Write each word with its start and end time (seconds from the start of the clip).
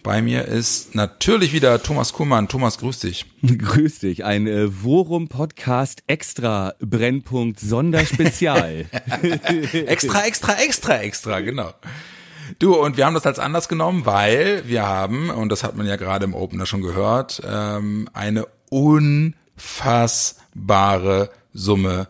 Bei 0.04 0.22
mir 0.22 0.44
ist 0.44 0.94
natürlich 0.94 1.52
wieder 1.52 1.82
Thomas 1.82 2.12
Kuhlmann. 2.12 2.46
Thomas, 2.46 2.78
grüß 2.78 3.00
dich. 3.00 3.26
Grüß 3.42 3.98
dich. 3.98 4.24
Ein 4.24 4.46
äh, 4.46 4.68
Worum 4.82 5.28
Podcast 5.28 6.04
Extra 6.06 6.74
Brennpunkt 6.78 7.58
Sonderspezial. 7.58 8.86
extra, 9.86 10.24
extra, 10.24 10.54
extra, 10.54 10.98
extra, 11.00 11.40
genau. 11.40 11.72
Du, 12.58 12.74
und 12.74 12.96
wir 12.96 13.06
haben 13.06 13.14
das 13.14 13.26
als 13.26 13.38
Anlass 13.38 13.68
genommen, 13.68 14.06
weil 14.06 14.64
wir 14.66 14.84
haben, 14.86 15.30
und 15.30 15.50
das 15.50 15.62
hat 15.64 15.76
man 15.76 15.86
ja 15.86 15.96
gerade 15.96 16.24
im 16.24 16.34
Opener 16.34 16.66
schon 16.66 16.82
gehört, 16.82 17.40
ähm, 17.46 18.08
eine 18.12 18.46
unfassbare 18.70 21.30
Summe 21.52 22.08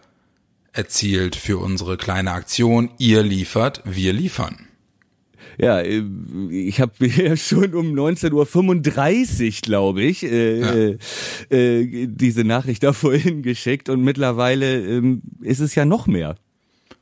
erzielt 0.72 1.36
für 1.36 1.58
unsere 1.58 1.96
kleine 1.96 2.32
Aktion. 2.32 2.90
Ihr 2.98 3.22
liefert, 3.22 3.82
wir 3.84 4.12
liefern. 4.12 4.66
Ja, 5.58 5.80
äh, 5.80 6.02
ich 6.50 6.80
habe 6.80 6.92
ja 7.06 7.36
schon 7.36 7.74
um 7.74 7.92
19.35 7.92 9.46
Uhr, 9.46 9.52
glaube 9.62 10.02
ich, 10.02 10.22
äh, 10.22 10.60
ja. 10.60 10.96
äh, 11.50 11.80
äh, 11.80 12.06
diese 12.08 12.44
Nachricht 12.44 12.82
da 12.82 12.92
vorhin 12.92 13.42
geschickt 13.42 13.88
und 13.88 14.02
mittlerweile 14.02 14.80
ähm, 14.80 15.22
ist 15.42 15.60
es 15.60 15.74
ja 15.74 15.84
noch 15.84 16.06
mehr. 16.06 16.36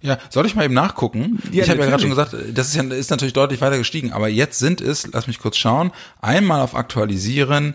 Ja, 0.00 0.16
soll 0.30 0.46
ich 0.46 0.54
mal 0.54 0.64
eben 0.64 0.74
nachgucken? 0.74 1.42
Ja, 1.50 1.64
ich 1.64 1.70
habe 1.70 1.80
ja 1.80 1.86
gerade 1.86 2.00
schon 2.00 2.10
gesagt, 2.10 2.32
das 2.54 2.68
ist 2.68 2.76
ja 2.76 2.84
ist 2.84 3.10
natürlich 3.10 3.32
deutlich 3.32 3.60
weiter 3.60 3.78
gestiegen, 3.78 4.12
aber 4.12 4.28
jetzt 4.28 4.60
sind 4.60 4.80
es, 4.80 5.08
lass 5.12 5.26
mich 5.26 5.40
kurz 5.40 5.56
schauen, 5.56 5.90
einmal 6.20 6.60
auf 6.60 6.76
aktualisieren. 6.76 7.74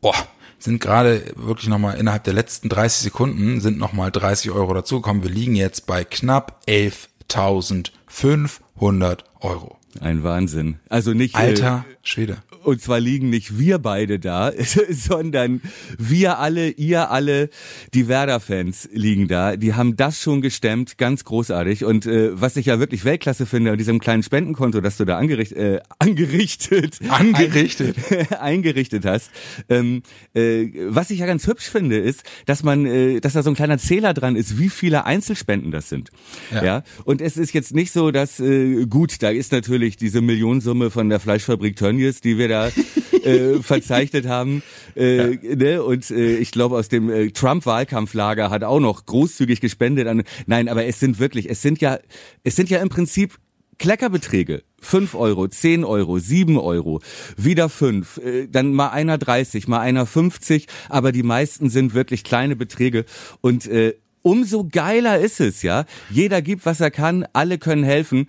Boah, 0.00 0.14
sind 0.58 0.80
gerade 0.80 1.32
wirklich 1.34 1.68
nochmal 1.68 1.98
innerhalb 1.98 2.22
der 2.24 2.34
letzten 2.34 2.68
30 2.68 3.02
Sekunden 3.02 3.60
sind 3.60 3.78
nochmal 3.78 4.10
30 4.12 4.50
Euro 4.52 4.74
dazugekommen. 4.74 5.22
Wir 5.22 5.30
liegen 5.30 5.54
jetzt 5.56 5.86
bei 5.86 6.04
knapp 6.04 6.60
11.500 6.68 9.18
Euro. 9.40 9.78
Ein 10.00 10.22
Wahnsinn. 10.22 10.78
Also 10.88 11.12
nicht. 11.12 11.34
Alter 11.34 11.84
Schwede. 12.02 12.38
Und 12.68 12.82
zwar 12.82 13.00
liegen 13.00 13.30
nicht 13.30 13.58
wir 13.58 13.78
beide 13.78 14.18
da, 14.18 14.52
sondern 14.90 15.62
wir 15.96 16.38
alle, 16.38 16.68
ihr 16.68 17.10
alle, 17.10 17.48
die 17.94 18.08
Werder-Fans 18.08 18.90
liegen 18.92 19.26
da. 19.26 19.56
Die 19.56 19.72
haben 19.72 19.96
das 19.96 20.20
schon 20.20 20.42
gestemmt, 20.42 20.98
ganz 20.98 21.24
großartig. 21.24 21.86
Und 21.86 22.04
äh, 22.04 22.38
was 22.38 22.58
ich 22.58 22.66
ja 22.66 22.78
wirklich 22.78 23.06
Weltklasse 23.06 23.46
finde, 23.46 23.70
an 23.70 23.78
diesem 23.78 24.00
kleinen 24.00 24.22
Spendenkonto, 24.22 24.82
das 24.82 24.98
du 24.98 25.06
da 25.06 25.16
angericht, 25.16 25.52
äh, 25.52 25.80
angerichtet, 25.98 26.98
angerichtet, 27.08 27.96
ein, 28.10 28.32
eingerichtet 28.38 29.06
hast, 29.06 29.30
ähm, 29.70 30.02
äh, 30.34 30.66
was 30.88 31.08
ich 31.08 31.20
ja 31.20 31.26
ganz 31.26 31.46
hübsch 31.46 31.70
finde, 31.70 31.96
ist, 31.96 32.22
dass 32.44 32.62
man, 32.62 32.84
äh, 32.84 33.20
dass 33.20 33.32
da 33.32 33.42
so 33.42 33.48
ein 33.48 33.56
kleiner 33.56 33.78
Zähler 33.78 34.12
dran 34.12 34.36
ist, 34.36 34.58
wie 34.58 34.68
viele 34.68 35.06
Einzelspenden 35.06 35.70
das 35.70 35.88
sind. 35.88 36.10
Ja. 36.52 36.64
ja? 36.64 36.82
Und 37.04 37.22
es 37.22 37.38
ist 37.38 37.54
jetzt 37.54 37.74
nicht 37.74 37.92
so, 37.92 38.10
dass 38.10 38.40
äh, 38.40 38.84
gut, 38.84 39.22
da 39.22 39.30
ist 39.30 39.52
natürlich 39.52 39.96
diese 39.96 40.20
Millionensumme 40.20 40.90
von 40.90 41.08
der 41.08 41.18
Fleischfabrik 41.18 41.74
Tönnies, 41.74 42.20
die 42.20 42.36
wir 42.36 42.48
da 42.48 42.57
äh, 42.66 43.54
verzeichnet 43.62 44.26
haben. 44.26 44.62
Äh, 44.96 45.34
ja. 45.34 45.56
ne? 45.56 45.82
Und 45.82 46.10
äh, 46.10 46.36
ich 46.36 46.50
glaube, 46.50 46.76
aus 46.76 46.88
dem 46.88 47.10
äh, 47.10 47.30
Trump-Wahlkampflager 47.30 48.50
hat 48.50 48.64
auch 48.64 48.80
noch 48.80 49.06
großzügig 49.06 49.60
gespendet. 49.60 50.06
An, 50.08 50.22
nein, 50.46 50.68
aber 50.68 50.84
es 50.84 51.00
sind 51.00 51.18
wirklich, 51.18 51.48
es 51.48 51.62
sind 51.62 51.80
ja, 51.80 51.98
es 52.44 52.56
sind 52.56 52.70
ja 52.70 52.80
im 52.80 52.88
Prinzip 52.88 53.38
Kleckerbeträge. 53.78 54.62
5 54.80 55.14
Euro, 55.14 55.48
10 55.48 55.84
Euro, 55.84 56.18
7 56.18 56.56
Euro, 56.56 57.00
wieder 57.36 57.68
5, 57.68 58.18
äh, 58.18 58.46
dann 58.48 58.72
mal 58.72 58.90
einer 58.90 59.18
30, 59.18 59.66
mal 59.66 59.80
einer 59.80 60.06
50, 60.06 60.66
aber 60.88 61.10
die 61.10 61.24
meisten 61.24 61.68
sind 61.68 61.94
wirklich 61.94 62.22
kleine 62.22 62.54
Beträge 62.54 63.04
und 63.40 63.66
äh, 63.66 63.94
umso 64.22 64.68
geiler 64.70 65.18
ist 65.18 65.40
es, 65.40 65.62
ja. 65.62 65.84
Jeder 66.10 66.42
gibt, 66.42 66.66
was 66.66 66.80
er 66.80 66.90
kann, 66.90 67.26
alle 67.32 67.58
können 67.58 67.84
helfen. 67.84 68.28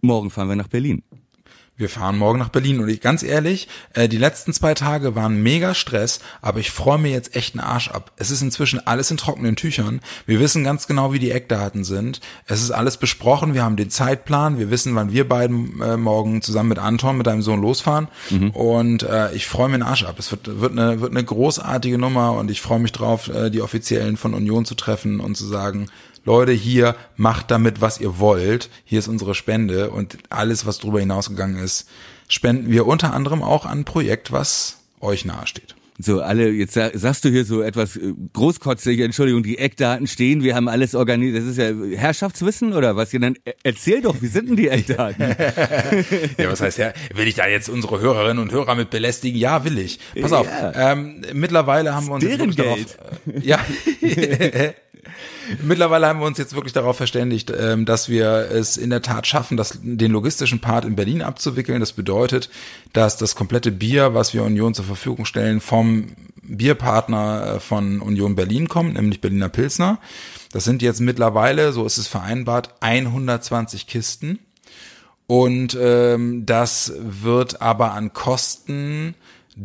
morgen 0.01 0.29
fahren 0.29 0.49
wir 0.49 0.55
nach 0.55 0.67
Berlin 0.67 1.01
wir 1.81 1.89
fahren 1.89 2.17
morgen 2.17 2.39
nach 2.39 2.49
Berlin. 2.49 2.79
Und 2.79 2.87
ich 2.87 3.01
ganz 3.01 3.23
ehrlich, 3.23 3.67
äh, 3.93 4.07
die 4.07 4.17
letzten 4.17 4.53
zwei 4.53 4.73
Tage 4.73 5.15
waren 5.15 5.43
mega 5.43 5.73
Stress, 5.73 6.19
aber 6.41 6.59
ich 6.59 6.71
freue 6.71 6.97
mir 6.97 7.11
jetzt 7.11 7.35
echt 7.35 7.55
einen 7.55 7.63
Arsch 7.63 7.89
ab. 7.89 8.11
Es 8.15 8.31
ist 8.31 8.41
inzwischen 8.41 8.85
alles 8.87 9.11
in 9.11 9.17
trockenen 9.17 9.55
Tüchern. 9.55 9.99
Wir 10.25 10.39
wissen 10.39 10.63
ganz 10.63 10.87
genau, 10.87 11.11
wie 11.11 11.19
die 11.19 11.31
Eckdaten 11.31 11.83
sind. 11.83 12.21
Es 12.45 12.61
ist 12.61 12.71
alles 12.71 12.97
besprochen. 12.97 13.53
Wir 13.53 13.63
haben 13.63 13.75
den 13.75 13.89
Zeitplan. 13.89 14.59
Wir 14.59 14.69
wissen, 14.69 14.95
wann 14.95 15.11
wir 15.11 15.27
beiden 15.27 15.81
äh, 15.81 15.97
morgen 15.97 16.41
zusammen 16.41 16.69
mit 16.69 16.79
Anton, 16.79 17.17
mit 17.17 17.27
deinem 17.27 17.41
Sohn 17.41 17.61
losfahren. 17.61 18.07
Mhm. 18.29 18.51
Und 18.51 19.03
äh, 19.03 19.33
ich 19.33 19.47
freue 19.47 19.67
mir 19.67 19.75
einen 19.75 19.83
Arsch 19.83 20.05
ab. 20.05 20.15
Es 20.19 20.31
wird, 20.31 20.61
wird, 20.61 20.71
eine, 20.71 21.01
wird 21.01 21.11
eine 21.11 21.23
großartige 21.23 21.97
Nummer 21.97 22.33
und 22.33 22.51
ich 22.51 22.61
freue 22.61 22.79
mich 22.79 22.91
drauf, 22.91 23.27
äh, 23.27 23.49
die 23.49 23.61
Offiziellen 23.61 24.17
von 24.17 24.33
Union 24.33 24.65
zu 24.65 24.75
treffen 24.75 25.19
und 25.19 25.35
zu 25.35 25.45
sagen, 25.45 25.87
Leute, 26.23 26.51
hier 26.51 26.95
macht 27.15 27.49
damit, 27.49 27.81
was 27.81 27.99
ihr 27.99 28.19
wollt. 28.19 28.69
Hier 28.85 28.99
ist 28.99 29.07
unsere 29.07 29.33
Spende 29.33 29.89
und 29.89 30.17
alles, 30.29 30.65
was 30.65 30.77
darüber 30.77 30.99
hinausgegangen 30.99 31.61
ist, 31.63 31.89
spenden 32.27 32.71
wir 32.71 32.85
unter 32.85 33.13
anderem 33.13 33.41
auch 33.41 33.65
an 33.65 33.79
ein 33.79 33.85
Projekt, 33.85 34.31
was 34.31 34.77
euch 34.99 35.25
nahesteht. 35.25 35.75
So, 36.03 36.21
alle, 36.21 36.49
jetzt 36.49 36.73
sagst 36.73 37.25
du 37.25 37.29
hier 37.29 37.45
so 37.45 37.61
etwas 37.61 37.95
äh, 37.95 38.13
großkotzig, 38.33 39.01
Entschuldigung, 39.01 39.43
die 39.43 39.59
Eckdaten 39.59 40.07
stehen, 40.07 40.41
wir 40.41 40.55
haben 40.55 40.67
alles 40.67 40.95
organisiert. 40.95 41.43
Das 41.43 41.49
ist 41.49 41.57
ja 41.57 41.71
Herrschaftswissen 41.95 42.73
oder 42.73 42.95
was? 42.95 43.11
Dann 43.11 43.35
erzähl 43.63 44.01
doch, 44.01 44.15
wie 44.19 44.27
sind 44.27 44.49
denn 44.49 44.55
die 44.55 44.69
Eckdaten? 44.69 45.21
ja, 46.37 46.49
was 46.49 46.61
heißt 46.61 46.79
ja, 46.79 46.93
will 47.13 47.27
ich 47.27 47.35
da 47.35 47.47
jetzt 47.47 47.69
unsere 47.69 47.99
Hörerinnen 47.99 48.39
und 48.41 48.51
Hörer 48.51 48.73
mit 48.75 48.89
belästigen? 48.89 49.39
Ja, 49.39 49.63
will 49.63 49.77
ich. 49.77 49.99
Pass 50.19 50.31
auf, 50.31 50.47
ja. 50.47 50.93
ähm, 50.93 51.21
mittlerweile 51.33 51.93
haben 51.93 52.07
wir 52.07 52.13
uns. 52.13 52.55
Darauf, 52.55 52.79
äh, 52.79 53.39
ja. 53.41 53.59
Mittlerweile 55.61 56.07
haben 56.07 56.19
wir 56.19 56.27
uns 56.27 56.37
jetzt 56.37 56.55
wirklich 56.55 56.73
darauf 56.73 56.97
verständigt, 56.97 57.51
ähm, 57.57 57.85
dass 57.85 58.09
wir 58.09 58.49
es 58.51 58.77
in 58.77 58.89
der 58.89 59.01
Tat 59.01 59.27
schaffen, 59.27 59.57
das, 59.57 59.79
den 59.81 60.11
logistischen 60.11 60.59
Part 60.59 60.85
in 60.85 60.95
Berlin 60.95 61.21
abzuwickeln. 61.21 61.79
Das 61.79 61.93
bedeutet, 61.93 62.49
dass 62.93 63.17
das 63.17 63.35
komplette 63.35 63.71
Bier, 63.71 64.13
was 64.13 64.33
wir 64.33 64.43
Union 64.43 64.73
zur 64.73 64.85
Verfügung 64.85 65.25
stellen, 65.25 65.61
vom 65.61 66.15
Bierpartner 66.43 67.55
äh, 67.55 67.59
von 67.59 68.01
Union 68.01 68.35
Berlin 68.35 68.67
kommt, 68.67 68.95
nämlich 68.95 69.21
Berliner 69.21 69.49
Pilsner. 69.49 69.99
Das 70.51 70.63
sind 70.63 70.81
jetzt 70.81 70.99
mittlerweile, 70.99 71.71
so 71.71 71.85
ist 71.85 71.97
es 71.97 72.07
vereinbart, 72.07 72.75
120 72.81 73.87
Kisten. 73.87 74.39
Und 75.27 75.77
ähm, 75.79 76.45
das 76.45 76.91
wird 76.97 77.61
aber 77.61 77.93
an 77.93 78.11
Kosten 78.11 79.15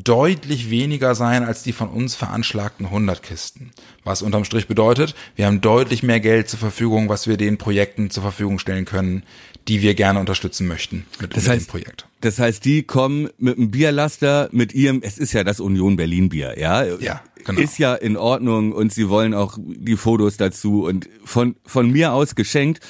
deutlich 0.05 0.69
weniger 0.71 1.15
sein 1.15 1.43
als 1.45 1.63
die 1.63 1.73
von 1.73 1.89
uns 1.89 2.15
veranschlagten 2.15 2.87
100 2.87 3.23
Kisten. 3.23 3.71
Was 4.05 4.21
unterm 4.23 4.45
Strich 4.45 4.67
bedeutet, 4.69 5.15
wir 5.37 5.47
haben 5.47 5.61
deutlich 5.63 6.03
mehr 6.03 6.21
Geld 6.21 6.49
zur 6.51 6.59
Verfügung, 6.59 7.09
was 7.09 7.27
wir 7.27 7.37
den 7.39 7.57
Projekten 7.57 8.11
zur 8.11 8.23
Verfügung 8.23 8.59
stellen 8.59 8.85
können, 8.85 9.23
die 9.69 9.81
wir 9.83 9.95
gerne 9.95 10.21
unterstützen 10.21 10.67
möchten 10.69 11.07
mit, 11.21 11.35
Das 11.35 11.45
mit 11.45 11.53
heißt- 11.53 11.59
dem 11.61 11.67
Projekt. 11.67 12.07
Das 12.21 12.39
heißt, 12.39 12.65
die 12.65 12.83
kommen 12.83 13.29
mit 13.39 13.57
einem 13.57 13.71
Bierlaster, 13.71 14.49
mit 14.53 14.75
ihrem, 14.75 15.01
es 15.03 15.17
ist 15.19 15.33
ja 15.33 15.45
das 15.45 15.61
Union 15.61 15.97
Berlin 15.97 16.29
Bier, 16.29 16.59
ja? 16.59 16.85
Ja, 17.01 17.23
genau. 17.45 17.61
Ist 17.61 17.79
ja 17.79 17.95
in 17.95 18.17
Ordnung 18.17 18.73
und 18.73 18.93
sie 18.93 19.09
wollen 19.09 19.33
auch 19.35 19.59
die 19.59 19.97
Fotos 19.97 20.37
dazu 20.37 20.85
und 20.85 21.09
von, 21.25 21.57
von 21.65 21.91
mir 21.91 22.13
aus 22.13 22.35
geschenkt. 22.35 22.81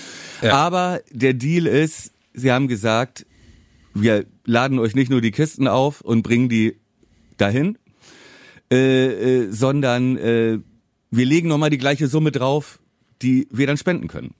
Ja. 0.43 0.55
Aber 0.55 1.01
der 1.11 1.35
Deal 1.35 1.67
ist, 1.67 2.13
sie 2.35 2.51
haben 2.53 2.67
gesagt, 2.69 3.27
wir 3.95 4.27
laden 4.45 4.79
euch 4.79 4.95
nicht 4.95 5.11
nur 5.11 5.21
die 5.21 5.31
Kisten 5.31 5.69
auf 5.69 6.01
und 6.03 6.23
bringen 6.23 6.49
die 6.49 6.77
dahin, 7.37 7.79
äh, 8.71 9.07
äh, 9.07 9.51
sondern 9.51 10.17
äh, 10.17 10.59
wir 11.11 11.27
legen 11.27 11.49
nochmal 11.49 11.71
die 11.71 11.79
gleiche 11.79 12.09
Summe 12.09 12.33
drauf, 12.33 12.79
die 13.23 13.49
wir 13.51 13.67
dann 13.67 13.77
spenden 13.77 14.09
können. 14.09 14.35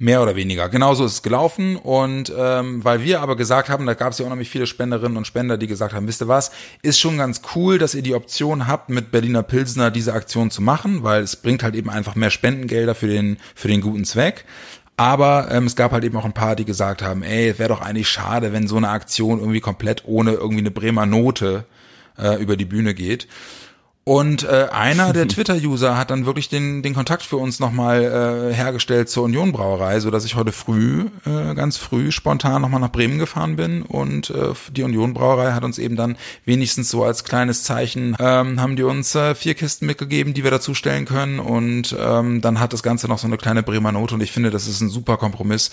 Mehr 0.00 0.22
oder 0.22 0.36
weniger. 0.36 0.68
Genauso 0.68 1.04
ist 1.04 1.12
es 1.12 1.22
gelaufen. 1.22 1.76
Und 1.76 2.32
ähm, 2.36 2.84
weil 2.84 3.02
wir 3.02 3.20
aber 3.20 3.36
gesagt 3.36 3.68
haben, 3.68 3.86
da 3.86 3.94
gab 3.94 4.12
es 4.12 4.18
ja 4.18 4.24
unheimlich 4.24 4.50
viele 4.50 4.66
Spenderinnen 4.66 5.16
und 5.16 5.26
Spender, 5.26 5.56
die 5.56 5.66
gesagt 5.66 5.92
haben, 5.92 6.06
wisst 6.06 6.22
ihr 6.22 6.28
was, 6.28 6.52
ist 6.82 7.00
schon 7.00 7.18
ganz 7.18 7.42
cool, 7.54 7.78
dass 7.78 7.94
ihr 7.94 8.02
die 8.02 8.14
Option 8.14 8.68
habt, 8.68 8.90
mit 8.90 9.10
Berliner 9.10 9.42
Pilsner 9.42 9.90
diese 9.90 10.12
Aktion 10.12 10.50
zu 10.50 10.62
machen, 10.62 11.02
weil 11.02 11.22
es 11.22 11.36
bringt 11.36 11.62
halt 11.62 11.74
eben 11.74 11.90
einfach 11.90 12.14
mehr 12.14 12.30
Spendengelder 12.30 12.94
für 12.94 13.08
den, 13.08 13.38
für 13.54 13.68
den 13.68 13.80
guten 13.80 14.04
Zweck. 14.04 14.44
Aber 14.96 15.48
ähm, 15.50 15.66
es 15.66 15.76
gab 15.76 15.92
halt 15.92 16.04
eben 16.04 16.16
auch 16.16 16.24
ein 16.24 16.32
paar, 16.32 16.56
die 16.56 16.64
gesagt 16.64 17.02
haben, 17.02 17.22
ey, 17.22 17.50
es 17.50 17.58
wäre 17.58 17.68
doch 17.68 17.80
eigentlich 17.80 18.08
schade, 18.08 18.52
wenn 18.52 18.66
so 18.66 18.76
eine 18.76 18.88
Aktion 18.88 19.38
irgendwie 19.38 19.60
komplett 19.60 20.04
ohne 20.04 20.32
irgendwie 20.32 20.60
eine 20.60 20.72
Bremer 20.72 21.06
Note 21.06 21.64
äh, 22.18 22.34
über 22.36 22.56
die 22.56 22.64
Bühne 22.64 22.94
geht. 22.94 23.28
Und 24.08 24.44
äh, 24.44 24.68
einer 24.72 25.12
der 25.12 25.28
Twitter-User 25.28 25.98
hat 25.98 26.10
dann 26.10 26.24
wirklich 26.24 26.48
den, 26.48 26.82
den 26.82 26.94
Kontakt 26.94 27.22
für 27.22 27.36
uns 27.36 27.60
nochmal 27.60 28.50
äh, 28.50 28.54
hergestellt 28.54 29.10
zur 29.10 29.24
Union 29.24 29.52
Brauerei, 29.52 30.00
so 30.00 30.10
dass 30.10 30.24
ich 30.24 30.34
heute 30.34 30.50
früh, 30.50 31.08
äh, 31.26 31.54
ganz 31.54 31.76
früh, 31.76 32.10
spontan 32.10 32.62
nochmal 32.62 32.80
nach 32.80 32.90
Bremen 32.90 33.18
gefahren 33.18 33.56
bin. 33.56 33.82
Und 33.82 34.30
äh, 34.30 34.54
die 34.72 34.82
Union 34.82 35.12
Brauerei 35.12 35.52
hat 35.52 35.62
uns 35.62 35.76
eben 35.76 35.94
dann 35.94 36.16
wenigstens 36.46 36.88
so 36.88 37.04
als 37.04 37.22
kleines 37.22 37.64
Zeichen, 37.64 38.16
ähm, 38.18 38.58
haben 38.58 38.76
die 38.76 38.82
uns 38.82 39.14
äh, 39.14 39.34
vier 39.34 39.52
Kisten 39.52 39.84
mitgegeben, 39.84 40.32
die 40.32 40.42
wir 40.42 40.50
dazu 40.50 40.72
stellen 40.72 41.04
können. 41.04 41.38
Und 41.38 41.94
ähm, 42.00 42.40
dann 42.40 42.60
hat 42.60 42.72
das 42.72 42.82
Ganze 42.82 43.08
noch 43.08 43.18
so 43.18 43.26
eine 43.26 43.36
kleine 43.36 43.62
Bremer 43.62 43.92
Note. 43.92 44.14
Und 44.14 44.22
ich 44.22 44.32
finde, 44.32 44.48
das 44.48 44.66
ist 44.66 44.80
ein 44.80 44.88
super 44.88 45.18
Kompromiss 45.18 45.70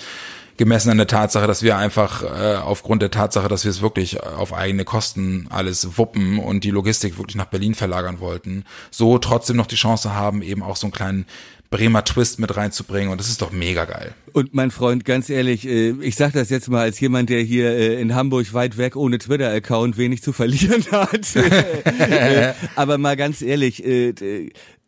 gemessen 0.57 0.89
an 0.89 0.97
der 0.97 1.07
Tatsache, 1.07 1.47
dass 1.47 1.63
wir 1.63 1.77
einfach 1.77 2.23
äh, 2.23 2.55
aufgrund 2.55 3.01
der 3.01 3.11
Tatsache, 3.11 3.47
dass 3.47 3.63
wir 3.63 3.71
es 3.71 3.81
wirklich 3.81 4.21
auf 4.23 4.53
eigene 4.53 4.85
Kosten 4.85 5.47
alles 5.49 5.97
wuppen 5.97 6.39
und 6.39 6.63
die 6.63 6.71
Logistik 6.71 7.17
wirklich 7.17 7.35
nach 7.35 7.45
Berlin 7.45 7.75
verlagern 7.75 8.19
wollten, 8.19 8.63
so 8.91 9.17
trotzdem 9.17 9.57
noch 9.57 9.67
die 9.67 9.75
Chance 9.75 10.13
haben, 10.13 10.41
eben 10.41 10.63
auch 10.63 10.75
so 10.75 10.87
einen 10.87 10.93
kleinen 10.93 11.25
Bremer 11.71 12.03
Twist 12.05 12.39
mit 12.39 12.55
reinzubringen 12.55 13.09
und 13.11 13.19
das 13.19 13.27
ist 13.27 13.41
doch 13.41 13.51
mega 13.51 13.85
geil. 13.85 14.13
Und 14.33 14.53
mein 14.53 14.71
Freund, 14.71 15.03
ganz 15.03 15.29
ehrlich, 15.29 15.67
äh, 15.67 15.91
ich 16.01 16.15
sag 16.15 16.33
das 16.33 16.49
jetzt 16.49 16.69
mal 16.69 16.81
als 16.81 16.99
jemand, 16.99 17.29
der 17.29 17.41
hier 17.41 17.69
äh, 17.71 17.99
in 17.99 18.15
Hamburg 18.15 18.53
weit 18.53 18.77
weg 18.77 18.95
ohne 18.95 19.17
Twitter-Account 19.17 19.97
wenig 19.97 20.21
zu 20.21 20.31
verlieren 20.31 20.85
hat. 20.91 21.35
Äh, 21.35 22.53
Aber 22.75 22.97
mal 22.97 23.17
ganz 23.17 23.41
ehrlich, 23.41 23.83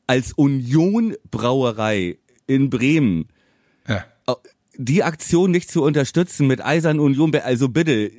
als 0.05 0.33
Union 0.33 1.15
Brauerei 1.31 2.17
in 2.45 2.69
Bremen 2.69 3.27
Ja. 3.87 4.05
Die 4.77 5.03
Aktion 5.03 5.51
nicht 5.51 5.69
zu 5.71 5.83
unterstützen 5.83 6.47
mit 6.47 6.63
Eisern 6.63 6.99
Union, 6.99 7.33
also 7.35 7.69
bitte, 7.69 8.11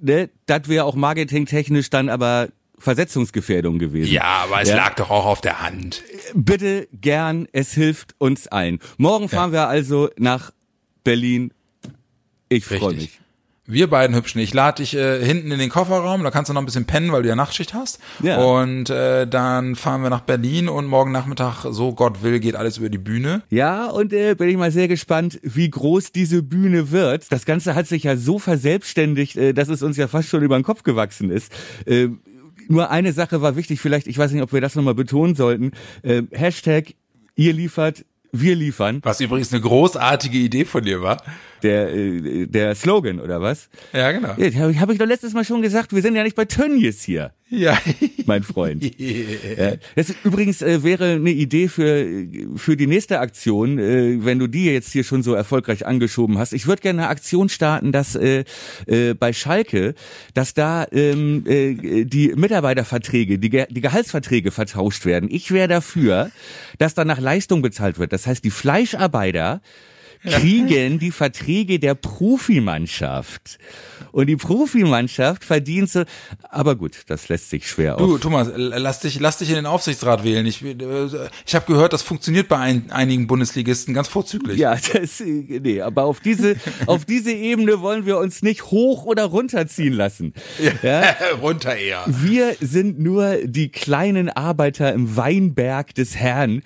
ne, 0.00 0.30
das 0.46 0.68
wäre 0.68 0.84
auch 0.84 0.94
marketingtechnisch 0.96 1.90
dann 1.90 2.08
aber 2.08 2.48
Versetzungsgefährdung 2.78 3.78
gewesen. 3.78 4.12
Ja, 4.12 4.44
aber 4.44 4.62
es 4.62 4.68
Ja. 4.68 4.76
lag 4.76 4.94
doch 4.94 5.10
auch 5.10 5.26
auf 5.26 5.40
der 5.40 5.62
Hand. 5.62 6.02
Bitte 6.34 6.88
gern, 6.92 7.48
es 7.52 7.72
hilft 7.72 8.14
uns 8.18 8.46
allen. 8.46 8.78
Morgen 8.98 9.28
fahren 9.28 9.52
wir 9.52 9.68
also 9.68 10.10
nach 10.18 10.52
Berlin. 11.04 11.52
Ich 12.48 12.64
freue 12.64 12.94
mich. 12.94 13.20
Wir 13.70 13.86
beiden 13.86 14.16
Hübschen. 14.16 14.40
Ich 14.40 14.54
lade 14.54 14.82
dich 14.82 14.96
äh, 14.96 15.22
hinten 15.22 15.52
in 15.52 15.58
den 15.58 15.68
Kofferraum, 15.68 16.22
da 16.22 16.30
kannst 16.30 16.48
du 16.48 16.54
noch 16.54 16.62
ein 16.62 16.64
bisschen 16.64 16.86
pennen, 16.86 17.12
weil 17.12 17.22
du 17.22 17.28
ja 17.28 17.36
Nachtschicht 17.36 17.74
hast. 17.74 18.00
Ja. 18.22 18.38
Und 18.38 18.88
äh, 18.88 19.26
dann 19.26 19.76
fahren 19.76 20.02
wir 20.02 20.08
nach 20.08 20.22
Berlin 20.22 20.70
und 20.70 20.86
morgen 20.86 21.12
Nachmittag, 21.12 21.66
so 21.70 21.92
Gott 21.92 22.22
will, 22.22 22.40
geht 22.40 22.56
alles 22.56 22.78
über 22.78 22.88
die 22.88 22.96
Bühne. 22.96 23.42
Ja, 23.50 23.90
und 23.90 24.14
äh, 24.14 24.34
bin 24.34 24.48
ich 24.48 24.56
mal 24.56 24.72
sehr 24.72 24.88
gespannt, 24.88 25.38
wie 25.42 25.68
groß 25.68 26.12
diese 26.12 26.42
Bühne 26.42 26.92
wird. 26.92 27.30
Das 27.30 27.44
Ganze 27.44 27.74
hat 27.74 27.86
sich 27.86 28.04
ja 28.04 28.16
so 28.16 28.38
verselbstständigt, 28.38 29.36
äh, 29.36 29.52
dass 29.52 29.68
es 29.68 29.82
uns 29.82 29.98
ja 29.98 30.08
fast 30.08 30.30
schon 30.30 30.42
über 30.42 30.58
den 30.58 30.64
Kopf 30.64 30.82
gewachsen 30.82 31.30
ist. 31.30 31.52
Äh, 31.84 32.08
nur 32.68 32.90
eine 32.90 33.12
Sache 33.12 33.42
war 33.42 33.54
wichtig, 33.54 33.82
vielleicht, 33.82 34.06
ich 34.06 34.16
weiß 34.16 34.32
nicht, 34.32 34.42
ob 34.42 34.54
wir 34.54 34.62
das 34.62 34.76
nochmal 34.76 34.94
betonen 34.94 35.34
sollten. 35.34 35.72
Äh, 36.00 36.22
Hashtag, 36.30 36.94
ihr 37.36 37.52
liefert, 37.52 38.06
wir 38.32 38.54
liefern. 38.54 39.00
Was 39.02 39.20
übrigens 39.20 39.52
eine 39.52 39.62
großartige 39.62 40.38
Idee 40.38 40.64
von 40.64 40.84
dir 40.84 41.02
war. 41.02 41.22
Der, 41.62 41.92
äh, 41.94 42.46
der 42.46 42.74
Slogan, 42.74 43.20
oder 43.20 43.40
was? 43.40 43.68
Ja, 43.92 44.12
genau. 44.12 44.34
Ja, 44.36 44.60
habe 44.60 44.70
ich, 44.72 44.80
hab 44.80 44.90
ich 44.90 44.98
doch 44.98 45.06
letztes 45.06 45.32
Mal 45.32 45.44
schon 45.44 45.62
gesagt, 45.62 45.92
wir 45.92 46.02
sind 46.02 46.14
ja 46.14 46.22
nicht 46.22 46.36
bei 46.36 46.44
Tönnies 46.44 47.02
hier, 47.02 47.32
Ja. 47.50 47.78
mein 48.26 48.42
Freund. 48.42 48.84
Das 49.94 50.14
übrigens 50.24 50.62
äh, 50.62 50.82
wäre 50.82 51.14
eine 51.14 51.30
Idee 51.30 51.68
für 51.68 52.26
für 52.56 52.76
die 52.76 52.86
nächste 52.86 53.20
Aktion, 53.20 53.78
äh, 53.78 54.24
wenn 54.24 54.38
du 54.38 54.46
die 54.46 54.66
jetzt 54.66 54.92
hier 54.92 55.04
schon 55.04 55.22
so 55.22 55.34
erfolgreich 55.34 55.86
angeschoben 55.86 56.38
hast. 56.38 56.52
Ich 56.52 56.66
würde 56.66 56.82
gerne 56.82 57.02
eine 57.02 57.10
Aktion 57.10 57.48
starten, 57.48 57.92
dass 57.92 58.14
äh, 58.14 58.44
äh, 58.86 59.14
bei 59.14 59.32
Schalke, 59.32 59.94
dass 60.34 60.54
da 60.54 60.86
ähm, 60.92 61.44
äh, 61.46 62.04
die 62.04 62.34
Mitarbeiterverträge, 62.34 63.38
die, 63.38 63.50
Ge 63.50 63.66
die 63.70 63.80
Gehaltsverträge 63.80 64.50
vertauscht 64.50 65.04
werden. 65.04 65.28
Ich 65.30 65.50
wäre 65.50 65.68
dafür, 65.68 66.30
dass 66.78 66.94
da 66.94 67.04
nach 67.04 67.20
Leistung 67.20 67.62
bezahlt 67.62 67.98
wird. 67.98 68.12
Das 68.12 68.26
heißt, 68.26 68.44
die 68.44 68.50
Fleischarbeiter 68.50 69.60
kriegen 70.24 70.98
die 70.98 71.10
Verträge 71.10 71.78
der 71.78 71.94
Profimannschaft. 71.94 73.58
Und 74.12 74.26
die 74.26 74.36
Profimannschaft 74.36 75.44
verdient 75.44 75.90
so, 75.90 76.04
aber 76.50 76.76
gut, 76.76 77.02
das 77.06 77.28
lässt 77.28 77.50
sich 77.50 77.68
schwer 77.68 77.96
Du, 77.96 78.14
auf. 78.14 78.20
Thomas, 78.20 78.50
lass 78.56 79.00
dich, 79.00 79.20
lass 79.20 79.38
dich 79.38 79.50
in 79.50 79.56
den 79.56 79.66
Aufsichtsrat 79.66 80.24
wählen. 80.24 80.46
Ich, 80.46 80.64
äh, 80.64 80.74
ich 81.46 81.54
habe 81.54 81.66
gehört, 81.66 81.92
das 81.92 82.02
funktioniert 82.02 82.48
bei 82.48 82.56
ein, 82.58 82.90
einigen 82.90 83.26
Bundesligisten 83.26 83.94
ganz 83.94 84.08
vorzüglich. 84.08 84.58
Ja, 84.58 84.76
das, 84.92 85.20
äh, 85.20 85.60
nee, 85.62 85.80
aber 85.82 86.04
auf 86.04 86.20
diese, 86.20 86.56
auf 86.86 87.04
diese 87.04 87.32
Ebene 87.32 87.80
wollen 87.80 88.06
wir 88.06 88.18
uns 88.18 88.42
nicht 88.42 88.64
hoch 88.64 89.04
oder 89.04 89.24
runterziehen 89.24 89.92
lassen. 89.92 90.32
Ja? 90.82 91.02
Runter 91.42 91.76
eher. 91.76 92.04
Wir 92.06 92.56
sind 92.60 92.98
nur 92.98 93.36
die 93.44 93.68
kleinen 93.70 94.30
Arbeiter 94.30 94.92
im 94.92 95.16
Weinberg 95.16 95.94
des 95.94 96.16
Herrn, 96.16 96.62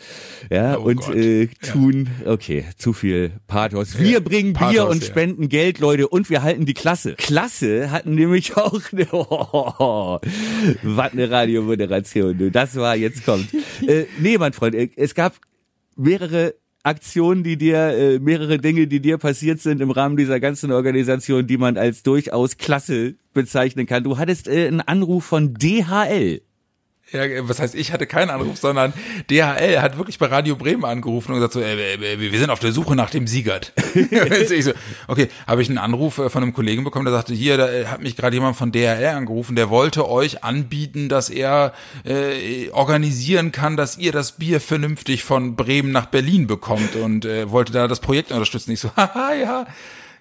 ja, 0.51 0.79
Oh 0.79 0.83
und 0.83 0.97
Gott. 1.01 1.17
äh, 1.17 1.47
tun, 1.49 2.09
okay, 2.25 2.65
zu 2.77 2.93
viel 2.93 3.33
Pathos. 3.47 3.99
Wir 3.99 4.21
bringen 4.21 4.53
Bier 4.53 4.67
Pathos, 4.67 4.91
und 4.91 5.03
ja. 5.03 5.09
spenden 5.09 5.49
Geld, 5.49 5.79
Leute, 5.79 6.09
und 6.09 6.31
wir 6.31 6.43
halten 6.43 6.67
die 6.67 6.75
Klasse. 6.75 7.15
Klasse 7.15 7.91
hatten 7.91 8.15
nämlich 8.15 8.57
auch 8.57 8.81
eine, 8.93 9.07
oh, 9.13 10.19
was 10.83 11.13
eine 11.13 11.31
Radiomoderation, 11.31 12.51
das 12.53 12.77
war, 12.77 12.97
jetzt 12.97 13.25
kommt. 13.25 13.49
Äh, 13.87 14.07
nee, 14.21 14.39
mein 14.39 14.53
Freund, 14.53 14.75
äh, 14.75 14.89
es 14.97 15.15
gab 15.15 15.35
mehrere 15.97 16.55
Aktionen, 16.85 17.45
die 17.45 17.57
dir, 17.57 17.77
äh, 17.77 18.19
mehrere 18.19 18.59
Dinge, 18.59 18.87
die 18.87 19.01
dir 19.01 19.19
passiert 19.19 19.61
sind 19.61 19.81
im 19.81 19.91
Rahmen 19.91 20.17
dieser 20.17 20.41
ganzen 20.41 20.73
Organisation, 20.73 21.47
die 21.47 21.57
man 21.57 21.77
als 21.77 22.03
durchaus 22.03 22.57
klasse 22.57 23.15
bezeichnen 23.33 23.87
kann. 23.87 24.03
Du 24.03 24.19
hattest 24.19 24.49
äh, 24.49 24.67
einen 24.67 24.81
Anruf 24.81 25.25
von 25.25 25.55
DHL. 25.55 26.43
Ja, 27.13 27.25
was 27.49 27.61
heißt, 27.61 27.75
ich 27.75 27.93
hatte 27.93 28.07
keinen 28.07 28.31
Anruf, 28.31 28.59
sondern 28.59 28.93
DHL 29.31 29.81
hat 29.81 29.99
wirklich 29.99 30.19
bei 30.19 30.27
Radio 30.27 30.57
Bremen 30.57 30.85
angerufen 30.85 31.33
und 31.33 31.37
gesagt 31.37 31.53
so, 31.53 31.61
äh, 31.61 31.95
äh, 31.95 32.19
wir 32.19 32.39
sind 32.39 32.51
auf 32.51 32.61
der 32.61 32.73
Suche 32.73 32.97
nach 32.97 33.11
dem 33.11 33.27
Siegert. 33.27 33.73
so, 34.61 34.73
okay, 35.09 35.29
habe 35.47 35.63
ich 35.63 35.69
einen 35.69 35.79
Anruf 35.79 36.19
äh, 36.19 36.31
von 36.31 36.43
einem 36.43 36.55
Kollegen 36.55 36.85
bekommen, 36.85 37.05
der 37.05 37.15
sagte, 37.15 37.35
hier, 37.35 37.57
da 37.57 37.71
äh, 37.71 37.87
hat 37.87 38.03
mich 38.03 38.17
gerade 38.17 38.35
jemand 38.35 38.57
von 38.57 38.73
DHL 38.73 39.13
angerufen, 39.15 39.57
der 39.57 39.69
wollte 39.69 40.09
euch 40.09 40.43
anbieten, 40.43 41.09
dass 41.09 41.29
er 41.29 41.75
äh, 42.05 42.71
organisieren 42.71 43.53
kann, 43.53 43.77
dass 43.77 43.99
ihr 43.99 44.13
das 44.13 44.33
Bier 44.33 44.61
vernünftig 44.61 45.23
von 45.23 45.55
Bremen 45.55 45.93
nach 45.93 46.07
Berlin 46.07 46.47
bekommt 46.47 46.97
und 46.97 47.25
äh, 47.25 47.51
wollte 47.51 47.73
da 47.73 47.89
das 47.89 48.01
Projekt 48.01 48.33
unterstützen. 48.33 48.73
Ich 48.73 48.81
so, 48.81 48.91
haha, 48.97 49.35
ja. 49.35 49.67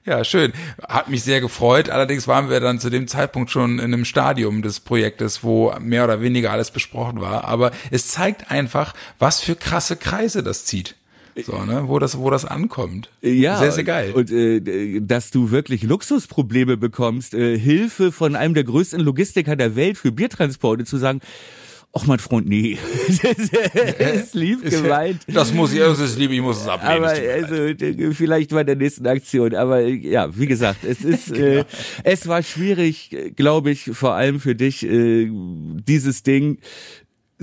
Ja, 0.06 0.24
schön. 0.24 0.52
Hat 0.88 1.10
mich 1.10 1.24
sehr 1.24 1.42
gefreut. 1.42 1.90
Allerdings 1.90 2.28
waren 2.28 2.50
wir 2.50 2.60
dann 2.60 2.80
zu 2.80 2.90
dem 2.90 3.08
Zeitpunkt 3.08 3.52
schon 3.52 3.78
in 3.78 3.94
einem 3.94 4.06
Stadium 4.06 4.62
des 4.62 4.80
Projektes, 4.80 5.44
wo 5.44 5.74
mehr 5.80 6.04
oder 6.04 6.22
weniger 6.22 6.52
alles 6.52 6.72
besprochen 6.72 7.22
war. 7.22 7.46
Aber 7.46 7.72
es 7.92 8.08
zeigt 8.08 8.50
einfach, 8.50 8.94
was 9.20 9.42
für 9.42 9.56
krasse 9.56 9.96
Kreise 9.96 10.42
das 10.42 10.66
zieht. 10.66 10.96
So, 11.46 11.64
ne, 11.64 11.84
wo 11.88 11.98
das, 12.00 12.18
wo 12.18 12.30
das 12.30 12.46
ankommt. 12.46 13.10
Ja, 13.22 13.58
Sehr, 13.58 13.72
sehr 13.72 13.84
geil. 13.84 14.12
Und 14.14 14.32
äh, 14.32 15.00
dass 15.00 15.32
du 15.32 15.52
wirklich 15.52 15.84
Luxusprobleme 15.84 16.76
bekommst, 16.78 17.34
äh, 17.34 17.58
Hilfe 17.58 18.12
von 18.12 18.36
einem 18.36 18.54
der 18.54 18.66
größten 18.66 19.00
Logistiker 19.00 19.56
der 19.56 19.76
Welt 19.76 19.98
für 19.98 20.12
Biertransporte 20.12 20.84
zu 20.84 20.98
sagen, 20.98 21.22
ach 21.94 22.06
mein 22.06 22.20
Freund, 22.20 22.48
nee. 22.48 22.78
das 23.08 24.24
ist 24.24 24.34
lieb 24.34 24.64
gemeint. 24.70 25.22
Das 25.28 25.54
muss 25.54 25.74
ich, 25.74 25.80
das 25.80 26.00
ist 26.00 26.18
lieb, 26.18 26.32
ich 26.32 26.42
muss 26.42 26.62
es 26.62 26.68
ablehnen. 26.68 27.04
Aber 27.04 27.10
also 27.10 28.14
vielleicht 28.14 28.52
bei 28.52 28.64
der 28.64 28.76
nächsten 28.76 29.06
Aktion. 29.08 29.56
Aber 29.56 29.82
ja, 29.82 30.36
wie 30.38 30.48
gesagt, 30.48 30.84
es 30.84 31.04
ist, 31.04 31.34
genau. 31.34 31.62
äh, 31.62 31.66
es 32.04 32.28
war 32.28 32.44
schwierig, 32.44 33.34
glaube 33.36 33.72
ich, 33.72 33.92
vor 33.94 34.14
allem 34.14 34.40
für 34.40 34.56
dich, 34.56 34.86
äh, 34.86 35.30
dieses 35.30 36.24
Ding 36.24 36.60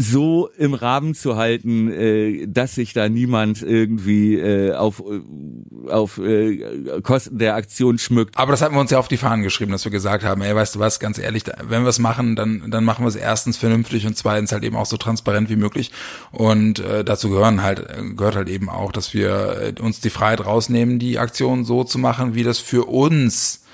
so 0.01 0.49
im 0.57 0.75
Rahmen 0.75 1.13
zu 1.17 1.35
halten, 1.35 1.91
äh, 1.91 2.47
dass 2.47 2.77
sich 2.77 2.93
da 2.93 3.09
niemand 3.09 3.63
irgendwie 3.63 4.37
äh, 4.37 4.73
auf, 4.73 5.03
äh, 5.03 5.91
auf 5.91 6.19
äh, 6.19 7.01
Kosten 7.03 7.39
der 7.39 7.57
Aktion 7.57 7.99
schmückt. 7.99 8.39
Aber 8.39 8.53
das 8.53 8.63
hatten 8.63 8.77
wir 8.77 8.81
uns 8.81 8.93
ja 8.93 9.01
auf 9.01 9.09
die 9.09 9.17
Fahnen 9.17 9.43
geschrieben, 9.43 9.73
dass 9.73 9.85
wir 9.85 9.91
gesagt 9.91 10.23
haben, 10.23 10.41
ey, 10.41 10.55
weißt 10.55 10.77
du 10.77 10.79
was, 10.79 11.01
ganz 11.01 11.19
ehrlich, 11.19 11.43
wenn 11.69 11.83
wir 11.83 11.89
es 11.89 11.99
machen, 11.99 12.37
dann, 12.37 12.71
dann 12.71 12.85
machen 12.85 13.05
wir 13.05 13.09
es 13.09 13.17
erstens 13.17 13.57
vernünftig 13.57 14.07
und 14.07 14.17
zweitens 14.17 14.53
halt 14.53 14.63
eben 14.63 14.77
auch 14.77 14.87
so 14.87 14.97
transparent 14.97 15.51
wie 15.51 15.57
möglich. 15.57 15.91
Und 16.31 16.79
äh, 16.79 17.03
dazu 17.03 17.31
gehören 17.31 17.65
halt, 17.65 17.85
gehört 18.17 18.37
halt 18.37 18.49
eben 18.49 18.69
auch, 18.69 18.93
dass 18.93 19.15
wir 19.15 19.75
äh, 19.77 19.83
uns 19.83 19.99
die 19.99 20.11
Freiheit 20.11 20.47
rausnehmen, 20.47 21.01
die 21.01 21.19
Aktion 21.19 21.65
so 21.65 21.83
zu 21.83 21.99
machen, 21.99 22.37
wie 22.37 22.45
das 22.45 22.61
für 22.61 22.85
uns 22.85 23.65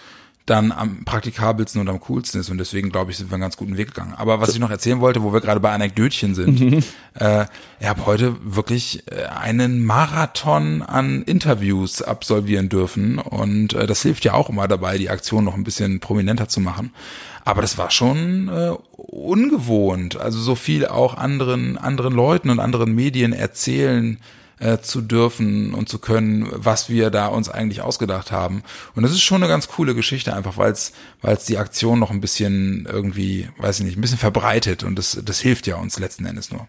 dann 0.46 0.72
am 0.72 1.04
praktikabelsten 1.04 1.80
und 1.80 1.88
am 1.88 2.00
coolsten 2.00 2.40
ist. 2.40 2.50
Und 2.50 2.58
deswegen, 2.58 2.90
glaube 2.90 3.10
ich, 3.10 3.16
sind 3.16 3.30
wir 3.30 3.34
einen 3.34 3.42
ganz 3.42 3.56
guten 3.56 3.78
Weg 3.78 3.88
gegangen. 3.88 4.12
Aber 4.14 4.40
was 4.40 4.50
ich 4.50 4.58
noch 4.58 4.70
erzählen 4.70 5.00
wollte, 5.00 5.22
wo 5.22 5.32
wir 5.32 5.40
gerade 5.40 5.60
bei 5.60 5.72
Anekdötchen 5.72 6.34
sind, 6.34 6.60
mhm. 6.60 6.84
äh, 7.14 7.46
ich 7.80 7.88
habe 7.88 8.04
heute 8.04 8.36
wirklich 8.42 9.04
äh, 9.10 9.24
einen 9.24 9.84
Marathon 9.84 10.82
an 10.82 11.22
Interviews 11.22 12.02
absolvieren 12.02 12.68
dürfen. 12.68 13.18
Und 13.18 13.72
äh, 13.72 13.86
das 13.86 14.02
hilft 14.02 14.24
ja 14.24 14.34
auch 14.34 14.50
immer 14.50 14.68
dabei, 14.68 14.98
die 14.98 15.08
Aktion 15.08 15.44
noch 15.44 15.54
ein 15.54 15.64
bisschen 15.64 16.00
prominenter 16.00 16.48
zu 16.48 16.60
machen. 16.60 16.92
Aber 17.44 17.62
das 17.62 17.78
war 17.78 17.90
schon 17.90 18.48
äh, 18.48 18.72
ungewohnt. 18.96 20.16
Also 20.16 20.40
so 20.40 20.54
viel 20.54 20.86
auch 20.86 21.16
anderen, 21.16 21.78
anderen 21.78 22.12
Leuten 22.12 22.50
und 22.50 22.60
anderen 22.60 22.94
Medien 22.94 23.32
erzählen, 23.32 24.18
äh, 24.64 24.80
zu 24.80 25.02
dürfen 25.02 25.74
und 25.74 25.88
zu 25.88 25.98
können, 25.98 26.48
was 26.50 26.88
wir 26.88 27.10
da 27.10 27.26
uns 27.26 27.48
eigentlich 27.50 27.82
ausgedacht 27.82 28.32
haben. 28.32 28.62
Und 28.94 29.02
das 29.02 29.12
ist 29.12 29.22
schon 29.22 29.42
eine 29.42 29.48
ganz 29.48 29.68
coole 29.68 29.94
Geschichte, 29.94 30.34
einfach 30.34 30.56
weil 30.56 30.72
es 30.72 30.92
weil 31.20 31.36
es 31.36 31.44
die 31.44 31.58
Aktion 31.58 31.98
noch 31.98 32.10
ein 32.10 32.20
bisschen 32.20 32.88
irgendwie, 32.90 33.48
weiß 33.58 33.80
ich 33.80 33.84
nicht, 33.84 33.98
ein 33.98 34.00
bisschen 34.00 34.18
verbreitet 34.18 34.82
und 34.82 34.96
das, 34.96 35.20
das 35.22 35.40
hilft 35.40 35.66
ja 35.66 35.76
uns 35.76 35.98
letzten 35.98 36.24
Endes 36.24 36.50
nur. 36.50 36.66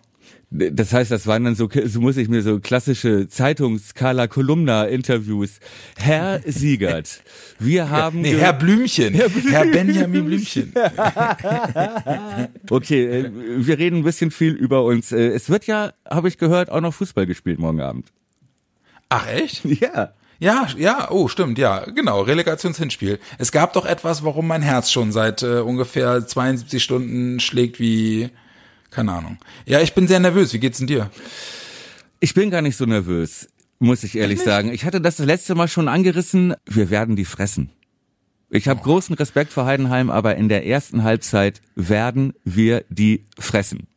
Das 0.51 0.93
heißt, 0.93 1.11
das 1.11 1.27
waren 1.27 1.43
dann 1.43 1.55
so, 1.55 1.69
so 1.85 1.99
muss 1.99 2.17
ich 2.17 2.29
mir 2.29 2.41
so 2.41 2.59
klassische 2.59 3.27
Zeitungs-Carla 3.27 4.27
Kolumna-Interviews. 4.27 5.59
Herr 5.97 6.41
Siegert, 6.45 7.23
wir 7.59 7.89
haben... 7.89 8.21
Nee, 8.21 8.37
Herr 8.37 8.53
Blümchen. 8.53 9.13
Herr, 9.13 9.29
Blümchen. 9.29 9.51
Herr 9.51 9.65
Benjamin 9.65 10.25
Blümchen. 10.25 10.73
okay, 12.69 13.05
äh, 13.05 13.31
wir 13.33 13.77
reden 13.77 13.97
ein 13.97 14.03
bisschen 14.03 14.31
viel 14.31 14.53
über 14.53 14.83
uns. 14.83 15.11
Äh, 15.11 15.29
es 15.29 15.49
wird 15.49 15.67
ja, 15.67 15.93
habe 16.09 16.27
ich 16.27 16.37
gehört, 16.37 16.69
auch 16.69 16.81
noch 16.81 16.93
Fußball 16.93 17.25
gespielt 17.25 17.59
morgen 17.59 17.81
Abend. 17.81 18.07
Ach 19.09 19.27
echt? 19.27 19.65
Ja. 19.65 20.13
Ja, 20.37 20.67
ja, 20.77 21.09
oh, 21.11 21.29
stimmt, 21.29 21.57
ja, 21.57 21.85
genau, 21.85 22.21
Relegationshinspiel. 22.21 23.19
Es 23.37 23.53
gab 23.53 23.71
doch 23.71 23.85
etwas, 23.85 24.23
warum 24.25 24.47
mein 24.47 24.61
Herz 24.61 24.91
schon 24.91 25.13
seit 25.13 25.43
äh, 25.43 25.59
ungefähr 25.59 26.27
72 26.27 26.83
Stunden 26.83 27.39
schlägt 27.39 27.79
wie 27.79 28.29
keine 28.95 29.11
Ahnung. 29.11 29.37
Ja, 29.65 29.81
ich 29.81 29.93
bin 29.93 30.07
sehr 30.07 30.21
nervös. 30.21 30.53
Wie 30.53 30.59
geht's 30.59 30.77
denn 30.77 30.87
dir? 30.87 31.11
Ich 32.21 32.33
bin 32.33 32.49
gar 32.49 32.61
nicht 32.61 32.77
so 32.77 32.85
nervös, 32.85 33.49
muss 33.77 34.03
ich 34.03 34.15
ehrlich 34.15 34.41
sagen. 34.41 34.71
Ich 34.71 34.85
hatte 34.85 35.01
das, 35.01 35.17
das 35.17 35.25
letzte 35.25 35.53
Mal 35.53 35.67
schon 35.67 35.89
angerissen. 35.89 36.55
Wir 36.65 36.89
werden 36.89 37.17
die 37.17 37.25
fressen. 37.25 37.71
Ich 38.49 38.69
habe 38.69 38.79
oh. 38.79 38.83
großen 38.83 39.15
Respekt 39.15 39.51
vor 39.51 39.65
Heidenheim, 39.65 40.09
aber 40.09 40.37
in 40.37 40.47
der 40.47 40.65
ersten 40.65 41.03
Halbzeit 41.03 41.61
werden 41.75 42.33
wir 42.45 42.85
die 42.89 43.25
fressen. 43.37 43.87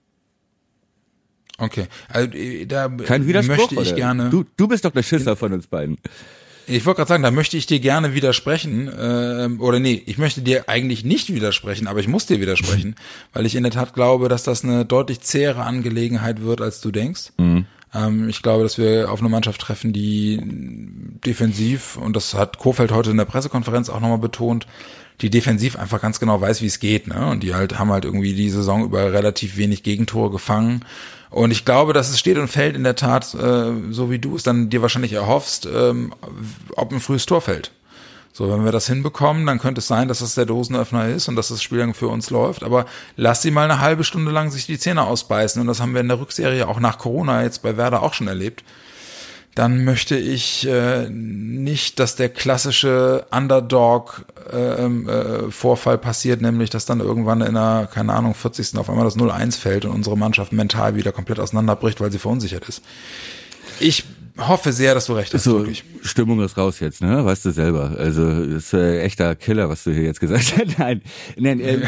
Okay, 1.58 1.86
also, 2.08 2.30
äh, 2.36 2.66
da 2.66 2.88
Kein 2.88 3.26
Widerspruch, 3.26 3.56
möchte 3.56 3.74
ich 3.74 3.88
oder? 3.88 3.96
gerne. 3.96 4.30
Du, 4.30 4.44
du 4.56 4.66
bist 4.66 4.84
doch 4.84 4.92
der 4.92 5.02
Schisser 5.04 5.36
von 5.36 5.52
uns 5.52 5.68
beiden. 5.68 5.98
Ich 6.68 6.84
wollte 6.84 6.98
gerade 6.98 7.08
sagen, 7.08 7.22
da 7.22 7.30
möchte 7.30 7.56
ich 7.56 7.66
dir 7.66 7.80
gerne 7.80 8.14
widersprechen, 8.14 8.88
äh, 8.88 9.48
oder 9.58 9.80
nee, 9.80 10.02
ich 10.06 10.18
möchte 10.18 10.42
dir 10.42 10.68
eigentlich 10.68 11.04
nicht 11.04 11.32
widersprechen, 11.32 11.86
aber 11.86 12.00
ich 12.00 12.08
muss 12.08 12.26
dir 12.26 12.40
widersprechen, 12.40 12.94
weil 13.32 13.46
ich 13.46 13.54
in 13.54 13.62
der 13.62 13.72
Tat 13.72 13.94
glaube, 13.94 14.28
dass 14.28 14.42
das 14.42 14.64
eine 14.64 14.84
deutlich 14.84 15.20
zähere 15.20 15.64
Angelegenheit 15.64 16.42
wird, 16.42 16.60
als 16.60 16.80
du 16.80 16.90
denkst. 16.90 17.32
Mhm. 17.38 17.66
Ähm, 17.94 18.28
ich 18.28 18.42
glaube, 18.42 18.64
dass 18.64 18.76
wir 18.76 19.10
auf 19.10 19.20
eine 19.20 19.30
Mannschaft 19.30 19.60
treffen, 19.60 19.92
die 19.92 20.40
defensiv, 21.24 21.96
und 21.96 22.14
das 22.14 22.34
hat 22.34 22.58
Kofeld 22.58 22.92
heute 22.92 23.10
in 23.10 23.16
der 23.16 23.24
Pressekonferenz 23.24 23.88
auch 23.88 24.00
nochmal 24.00 24.18
betont, 24.18 24.66
die 25.20 25.30
defensiv 25.30 25.76
einfach 25.76 26.00
ganz 26.00 26.20
genau 26.20 26.40
weiß, 26.40 26.62
wie 26.62 26.66
es 26.66 26.78
geht, 26.78 27.08
ne? 27.08 27.28
Und 27.28 27.42
die 27.42 27.54
halt 27.54 27.78
haben 27.78 27.90
halt 27.90 28.04
irgendwie 28.04 28.34
die 28.34 28.50
Saison 28.50 28.84
über 28.84 29.12
relativ 29.12 29.56
wenig 29.56 29.82
Gegentore 29.82 30.30
gefangen 30.30 30.84
und 31.30 31.50
ich 31.50 31.64
glaube, 31.64 31.92
dass 31.92 32.10
es 32.10 32.18
steht 32.18 32.38
und 32.38 32.48
fällt 32.48 32.76
in 32.76 32.84
der 32.84 32.96
Tat, 32.96 33.34
äh, 33.34 33.72
so 33.90 34.10
wie 34.10 34.18
du 34.18 34.36
es 34.36 34.42
dann 34.42 34.70
dir 34.70 34.82
wahrscheinlich 34.82 35.12
erhoffst, 35.12 35.66
ähm, 35.66 36.14
ob 36.76 36.92
ein 36.92 37.00
frühes 37.00 37.26
Tor 37.26 37.40
fällt. 37.40 37.72
So, 38.32 38.50
wenn 38.50 38.64
wir 38.64 38.72
das 38.72 38.86
hinbekommen, 38.86 39.46
dann 39.46 39.58
könnte 39.58 39.80
es 39.80 39.88
sein, 39.88 40.06
dass 40.06 40.20
das 40.20 40.36
der 40.36 40.46
Dosenöffner 40.46 41.08
ist 41.08 41.28
und 41.28 41.34
dass 41.34 41.48
das 41.48 41.62
Spiel 41.62 41.78
dann 41.78 41.92
für 41.92 42.08
uns 42.08 42.30
läuft. 42.30 42.62
Aber 42.62 42.86
lass 43.16 43.42
sie 43.42 43.50
mal 43.50 43.64
eine 43.64 43.80
halbe 43.80 44.04
Stunde 44.04 44.30
lang 44.30 44.50
sich 44.50 44.64
die 44.66 44.78
Zähne 44.78 45.02
ausbeißen. 45.02 45.60
Und 45.60 45.66
das 45.66 45.80
haben 45.80 45.92
wir 45.92 46.00
in 46.00 46.08
der 46.08 46.20
Rückserie 46.20 46.68
auch 46.68 46.78
nach 46.78 46.98
Corona 46.98 47.42
jetzt 47.42 47.62
bei 47.62 47.76
Werder 47.76 48.02
auch 48.02 48.14
schon 48.14 48.28
erlebt 48.28 48.62
dann 49.58 49.84
möchte 49.84 50.16
ich 50.16 50.66
äh, 50.68 51.08
nicht, 51.10 51.98
dass 51.98 52.14
der 52.14 52.28
klassische 52.28 53.26
Underdog-Vorfall 53.32 55.94
äh, 55.94 55.96
äh, 55.96 55.98
passiert, 55.98 56.40
nämlich 56.40 56.70
dass 56.70 56.86
dann 56.86 57.00
irgendwann 57.00 57.40
in 57.40 57.56
einer, 57.56 57.88
keine 57.88 58.14
Ahnung, 58.14 58.34
40. 58.34 58.78
auf 58.78 58.88
einmal 58.88 59.04
das 59.04 59.16
0-1 59.16 59.58
fällt 59.58 59.84
und 59.84 59.90
unsere 59.90 60.16
Mannschaft 60.16 60.52
mental 60.52 60.94
wieder 60.94 61.10
komplett 61.10 61.40
auseinanderbricht, 61.40 62.00
weil 62.00 62.12
sie 62.12 62.20
verunsichert 62.20 62.68
ist. 62.68 62.84
Ich 63.80 64.04
hoffe 64.38 64.72
sehr, 64.72 64.94
dass 64.94 65.06
du 65.06 65.14
recht 65.14 65.34
hast. 65.34 65.44
So, 65.44 65.58
wirklich. 65.58 65.84
Stimmung 66.02 66.40
ist 66.42 66.56
raus 66.56 66.80
jetzt, 66.80 67.00
ne? 67.00 67.24
Weißt 67.24 67.44
du 67.44 67.50
selber. 67.50 67.96
Also 67.98 68.44
das 68.44 68.64
ist 68.64 68.72
äh, 68.72 69.00
echter 69.02 69.34
Killer, 69.34 69.68
was 69.68 69.84
du 69.84 69.92
hier 69.92 70.04
jetzt 70.04 70.20
gesagt 70.20 70.54
hast. 70.56 70.78
Nein, 70.78 71.02
nein 71.36 71.60
äh, 71.60 71.78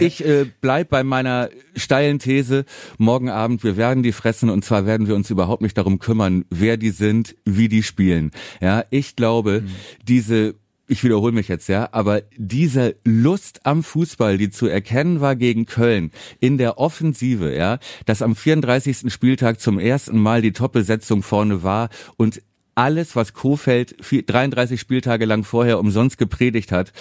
ich 0.00 0.24
äh, 0.24 0.46
bleib 0.60 0.90
bei 0.90 1.04
meiner 1.04 1.50
steilen 1.76 2.18
These. 2.18 2.64
Morgen 2.98 3.28
Abend, 3.28 3.62
wir 3.62 3.76
werden 3.76 4.02
die 4.02 4.12
fressen 4.12 4.50
und 4.50 4.64
zwar 4.64 4.86
werden 4.86 5.06
wir 5.06 5.14
uns 5.14 5.30
überhaupt 5.30 5.62
nicht 5.62 5.78
darum 5.78 5.98
kümmern, 5.98 6.44
wer 6.50 6.76
die 6.76 6.90
sind, 6.90 7.36
wie 7.44 7.68
die 7.68 7.82
spielen. 7.82 8.30
Ja, 8.60 8.84
ich 8.90 9.16
glaube, 9.16 9.62
mhm. 9.62 9.70
diese 10.06 10.54
ich 10.86 11.02
wiederhole 11.02 11.32
mich 11.32 11.48
jetzt, 11.48 11.68
ja, 11.68 11.88
aber 11.92 12.22
diese 12.36 12.96
Lust 13.04 13.64
am 13.64 13.82
Fußball, 13.82 14.38
die 14.38 14.50
zu 14.50 14.66
erkennen 14.66 15.20
war 15.20 15.36
gegen 15.36 15.66
Köln 15.66 16.10
in 16.40 16.58
der 16.58 16.78
Offensive, 16.78 17.54
ja, 17.54 17.78
dass 18.06 18.22
am 18.22 18.36
34. 18.36 19.12
Spieltag 19.12 19.60
zum 19.60 19.78
ersten 19.78 20.18
Mal 20.18 20.42
die 20.42 20.52
Top-Besetzung 20.52 21.22
vorne 21.22 21.62
war 21.62 21.88
und 22.16 22.42
alles, 22.74 23.14
was 23.16 23.32
Kofeld 23.32 23.96
33 24.00 24.80
Spieltage 24.80 25.24
lang 25.24 25.44
vorher 25.44 25.78
umsonst 25.78 26.18
gepredigt 26.18 26.72
hat, 26.72 26.92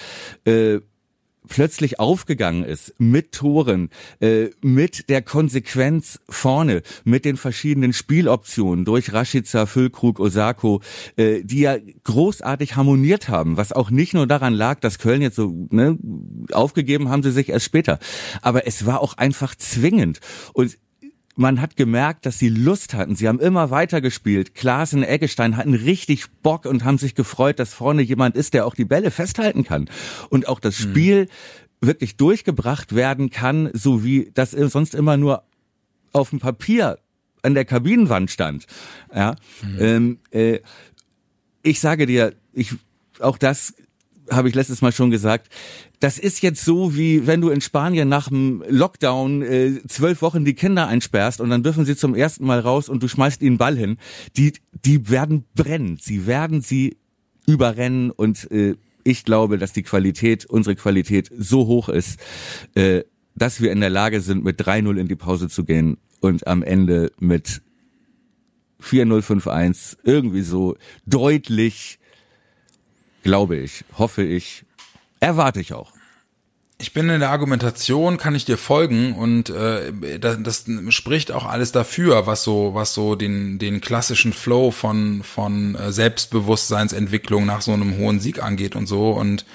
äh, 0.46 0.80
plötzlich 1.48 2.00
aufgegangen 2.00 2.64
ist 2.64 2.94
mit 2.98 3.32
Toren, 3.32 3.90
äh, 4.20 4.50
mit 4.62 5.10
der 5.10 5.22
Konsequenz 5.22 6.20
vorne, 6.30 6.82
mit 7.04 7.26
den 7.26 7.38
verschiedenen 7.38 7.94
Spieloptionen 7.94 8.86
durch 8.86 9.14
Rashica, 9.14 9.66
Füllkrug, 9.66 10.20
Osako, 10.20 10.82
äh, 11.16 11.44
die 11.44 11.62
ja 11.62 11.78
großartig 12.04 12.76
harmoniert 12.76 13.30
haben, 13.30 13.58
was 13.58 13.72
auch 13.72 13.90
nicht 13.90 14.14
nur 14.14 14.28
daran 14.28 14.54
lag, 14.54 14.80
dass 14.80 15.00
Köln 15.00 15.22
jetzt 15.22 15.36
so 15.36 15.68
ne, 15.70 15.98
aufgegeben 16.52 17.10
haben 17.10 17.24
sie 17.24 17.32
sich 17.32 17.50
erst 17.50 17.66
später, 17.66 18.00
aber 18.42 18.68
es 18.68 18.86
war 18.86 19.02
auch 19.02 19.18
einfach 19.18 19.56
zwingend. 19.56 20.20
Und 20.54 20.78
man 21.36 21.62
hat 21.62 21.76
gemerkt, 21.76 22.26
dass 22.26 22.38
sie 22.38 22.50
Lust 22.50 22.94
hatten. 22.94 23.16
Sie 23.16 23.28
haben 23.28 23.40
immer 23.40 23.72
weiter 23.72 24.02
gespielt. 24.02 24.54
Klaas 24.54 24.94
und 24.94 25.04
Eggestein 25.04 25.58
hatten 25.58 25.74
richtig 25.74 26.26
Bock 26.44 26.66
und 26.66 26.84
haben 26.84 26.98
sich 26.98 27.16
gefreut, 27.16 27.60
dass 27.60 27.74
vorne 27.74 28.02
jemand 28.02 28.36
ist, 28.36 28.54
der 28.54 28.66
auch 28.66 28.76
die 28.76 28.86
Bälle 28.86 29.12
festhalten 29.12 29.64
kann. 29.64 29.90
Und 30.30 30.48
auch 30.48 30.60
das 30.60 30.80
mhm. 30.80 30.84
Spiel 30.84 31.22
mhm. 31.24 31.88
wirklich 31.88 32.18
durchgebracht 32.18 32.96
werden 32.96 33.30
kann, 33.30 33.70
so 33.74 34.04
wie 34.04 34.32
das 34.34 34.52
sonst 34.52 34.94
immer 34.94 35.18
nur 35.18 35.44
auf 36.12 36.30
dem 36.30 36.40
Papier 36.40 37.00
an 37.42 37.56
der 37.56 37.66
Kabinenwand 37.66 38.30
stand. 38.30 38.68
Ja, 39.14 39.36
mhm. 39.62 39.78
ähm, 39.80 40.20
äh, 40.32 40.60
ich 41.64 41.80
sage 41.80 42.06
dir, 42.06 42.34
ich 42.54 42.76
auch 43.20 43.38
das 43.38 43.74
habe 44.30 44.50
ich 44.50 44.56
letztes 44.56 44.82
Mal 44.82 44.92
schon 44.92 45.12
gesagt, 45.12 45.50
das 46.00 46.18
ist 46.18 46.42
jetzt 46.42 46.64
so, 46.64 46.96
wie 46.96 47.28
wenn 47.28 47.42
du 47.42 47.50
in 47.50 47.62
Spanien 47.62 48.10
nach 48.10 48.30
dem 48.30 48.64
Lockdown 48.68 49.42
äh, 49.42 49.82
zwölf 49.88 50.22
Wochen 50.22 50.46
die 50.46 50.54
Kinder 50.54 50.88
einsperrst 50.88 51.42
und 51.42 51.50
dann 51.50 51.64
dürfen 51.64 51.86
sie 51.86 51.96
zum 51.96 52.16
ersten 52.16 52.46
Mal 52.46 52.60
raus 52.60 52.90
und 52.90 53.04
du 53.04 53.08
schmeißt 53.08 53.42
ihnen 53.42 53.58
Ball 53.58 53.78
hin. 53.78 53.98
Die, 54.38 54.54
die 54.86 55.10
werden 55.10 55.46
brennen. 55.56 55.98
Sie 56.02 56.26
werden 56.26 56.62
sie 56.62 56.98
überrennen 57.46 58.12
und 58.12 58.50
äh, 58.52 58.76
ich 59.04 59.26
glaube, 59.26 59.58
dass 59.58 59.74
die 59.74 59.84
Qualität, 59.84 60.46
unsere 60.46 60.76
Qualität 60.76 61.30
so 61.38 61.68
hoch 61.68 61.90
ist, 61.90 62.20
äh, 62.76 63.04
dass 63.36 63.62
wir 63.62 63.72
in 63.72 63.82
der 63.82 63.90
Lage 63.90 64.22
sind, 64.22 64.44
mit 64.44 64.62
3-0 64.62 64.98
in 64.98 65.08
die 65.08 65.16
Pause 65.16 65.50
zu 65.50 65.66
gehen 65.66 65.98
und 66.22 66.48
am 66.48 66.64
Ende 66.64 67.12
mit 67.20 67.62
4-0, 68.82 69.22
5-1 69.22 69.98
irgendwie 70.04 70.42
so 70.42 70.76
deutlich 71.06 72.00
glaube 73.24 73.56
ich, 73.56 73.84
hoffe 73.98 74.22
ich, 74.24 74.64
erwarte 75.20 75.60
ich 75.60 75.74
auch. 75.74 75.92
ich 76.80 76.92
bin 76.92 77.10
in 77.10 77.22
der 77.22 77.30
Argumentation, 77.30 78.18
kann 78.18 78.36
ich 78.36 78.44
dir 78.44 78.58
folgen 78.58 79.14
und 79.14 79.50
äh, 79.50 80.20
das, 80.20 80.44
das 80.44 80.66
spricht 80.90 81.32
auch 81.32 81.46
alles 81.46 81.72
dafür, 81.72 82.28
was 82.28 82.44
so, 82.44 82.74
was 82.74 82.94
so 82.94 83.16
den 83.16 83.58
den 83.58 83.80
klassischen 83.80 84.34
Flow 84.34 84.72
von 84.72 85.24
von 85.24 85.76
äh, 85.76 85.92
Selbstbewusstseinsentwicklung 85.92 87.46
nach 87.46 87.62
so 87.62 87.72
einem 87.72 87.98
hohen 87.98 88.20
Sieg 88.20 88.44
angeht 88.44 88.76
und 88.76 88.88
so 88.88 89.12
und 89.12 89.46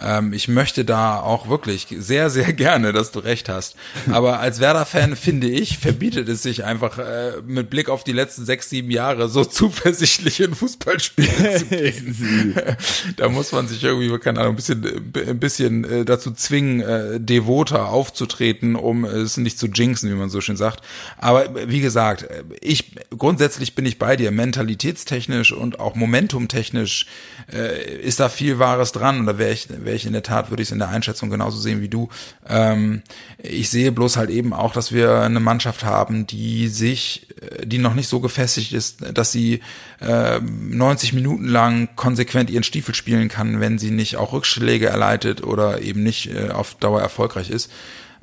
ähm, 0.00 0.32
ich 0.32 0.48
möchte 0.48 0.84
da 0.84 1.20
auch 1.20 1.48
wirklich 1.48 1.86
sehr, 1.98 2.30
sehr 2.30 2.52
gerne, 2.52 2.92
dass 2.92 3.10
du 3.10 3.18
recht 3.18 3.48
hast. 3.48 3.76
Aber 4.10 4.40
als 4.40 4.60
Werder-Fan 4.60 5.16
finde 5.16 5.48
ich, 5.48 5.78
verbietet 5.78 6.28
es 6.28 6.42
sich 6.42 6.64
einfach 6.64 6.98
äh, 6.98 7.42
mit 7.46 7.70
Blick 7.70 7.88
auf 7.88 8.04
die 8.04 8.12
letzten 8.12 8.44
sechs, 8.44 8.70
sieben 8.70 8.90
Jahre 8.90 9.28
so 9.28 9.44
zuversichtlich 9.44 10.40
in 10.40 10.54
Fußballspiele 10.54 11.56
zu 11.58 11.64
gehen. 11.66 12.54
da 13.16 13.28
muss 13.28 13.52
man 13.52 13.68
sich 13.68 13.82
irgendwie, 13.82 14.16
keine 14.18 14.40
Ahnung, 14.40 14.52
ein 14.52 14.56
bisschen, 14.56 15.12
ein 15.26 15.38
bisschen 15.38 15.84
äh, 15.84 16.04
dazu 16.04 16.32
zwingen, 16.32 16.80
äh, 16.80 17.20
devoter 17.20 17.88
aufzutreten, 17.88 18.76
um 18.76 19.04
es 19.04 19.36
nicht 19.36 19.58
zu 19.58 19.66
jinxen, 19.66 20.10
wie 20.10 20.14
man 20.14 20.30
so 20.30 20.40
schön 20.40 20.56
sagt. 20.56 20.84
Aber 21.18 21.48
wie 21.68 21.80
gesagt, 21.80 22.28
ich 22.60 22.92
grundsätzlich 23.16 23.74
bin 23.74 23.86
ich 23.86 23.98
bei 23.98 24.16
dir, 24.16 24.30
mentalitätstechnisch 24.30 25.52
und 25.52 25.80
auch 25.80 25.94
momentumtechnisch 25.94 27.06
äh, 27.52 27.98
ist 28.00 28.20
da 28.20 28.28
viel 28.28 28.58
Wahres 28.58 28.92
dran. 28.92 29.20
Und 29.20 29.26
da 29.26 29.38
wäre 29.38 29.52
ich, 29.52 29.68
wäre 29.88 29.96
ich 29.96 30.04
in 30.04 30.12
der 30.12 30.22
Tat, 30.22 30.50
würde 30.50 30.62
ich 30.62 30.68
es 30.68 30.72
in 30.72 30.78
der 30.78 30.90
Einschätzung 30.90 31.30
genauso 31.30 31.58
sehen 31.58 31.80
wie 31.80 31.88
du. 31.88 32.10
Ähm, 32.46 33.02
ich 33.38 33.70
sehe 33.70 33.90
bloß 33.90 34.18
halt 34.18 34.28
eben 34.28 34.52
auch, 34.52 34.74
dass 34.74 34.92
wir 34.92 35.22
eine 35.22 35.40
Mannschaft 35.40 35.82
haben, 35.82 36.26
die 36.26 36.68
sich, 36.68 37.26
äh, 37.40 37.66
die 37.66 37.78
noch 37.78 37.94
nicht 37.94 38.08
so 38.08 38.20
gefestigt 38.20 38.74
ist, 38.74 39.16
dass 39.16 39.32
sie 39.32 39.60
äh, 40.00 40.40
90 40.40 41.14
Minuten 41.14 41.46
lang 41.46 41.88
konsequent 41.96 42.50
ihren 42.50 42.64
Stiefel 42.64 42.94
spielen 42.94 43.30
kann, 43.30 43.60
wenn 43.60 43.78
sie 43.78 43.90
nicht 43.90 44.16
auch 44.16 44.34
Rückschläge 44.34 44.86
erleidet 44.86 45.42
oder 45.42 45.80
eben 45.80 46.02
nicht 46.02 46.30
äh, 46.30 46.50
auf 46.50 46.74
Dauer 46.74 47.00
erfolgreich 47.00 47.48
ist. 47.48 47.70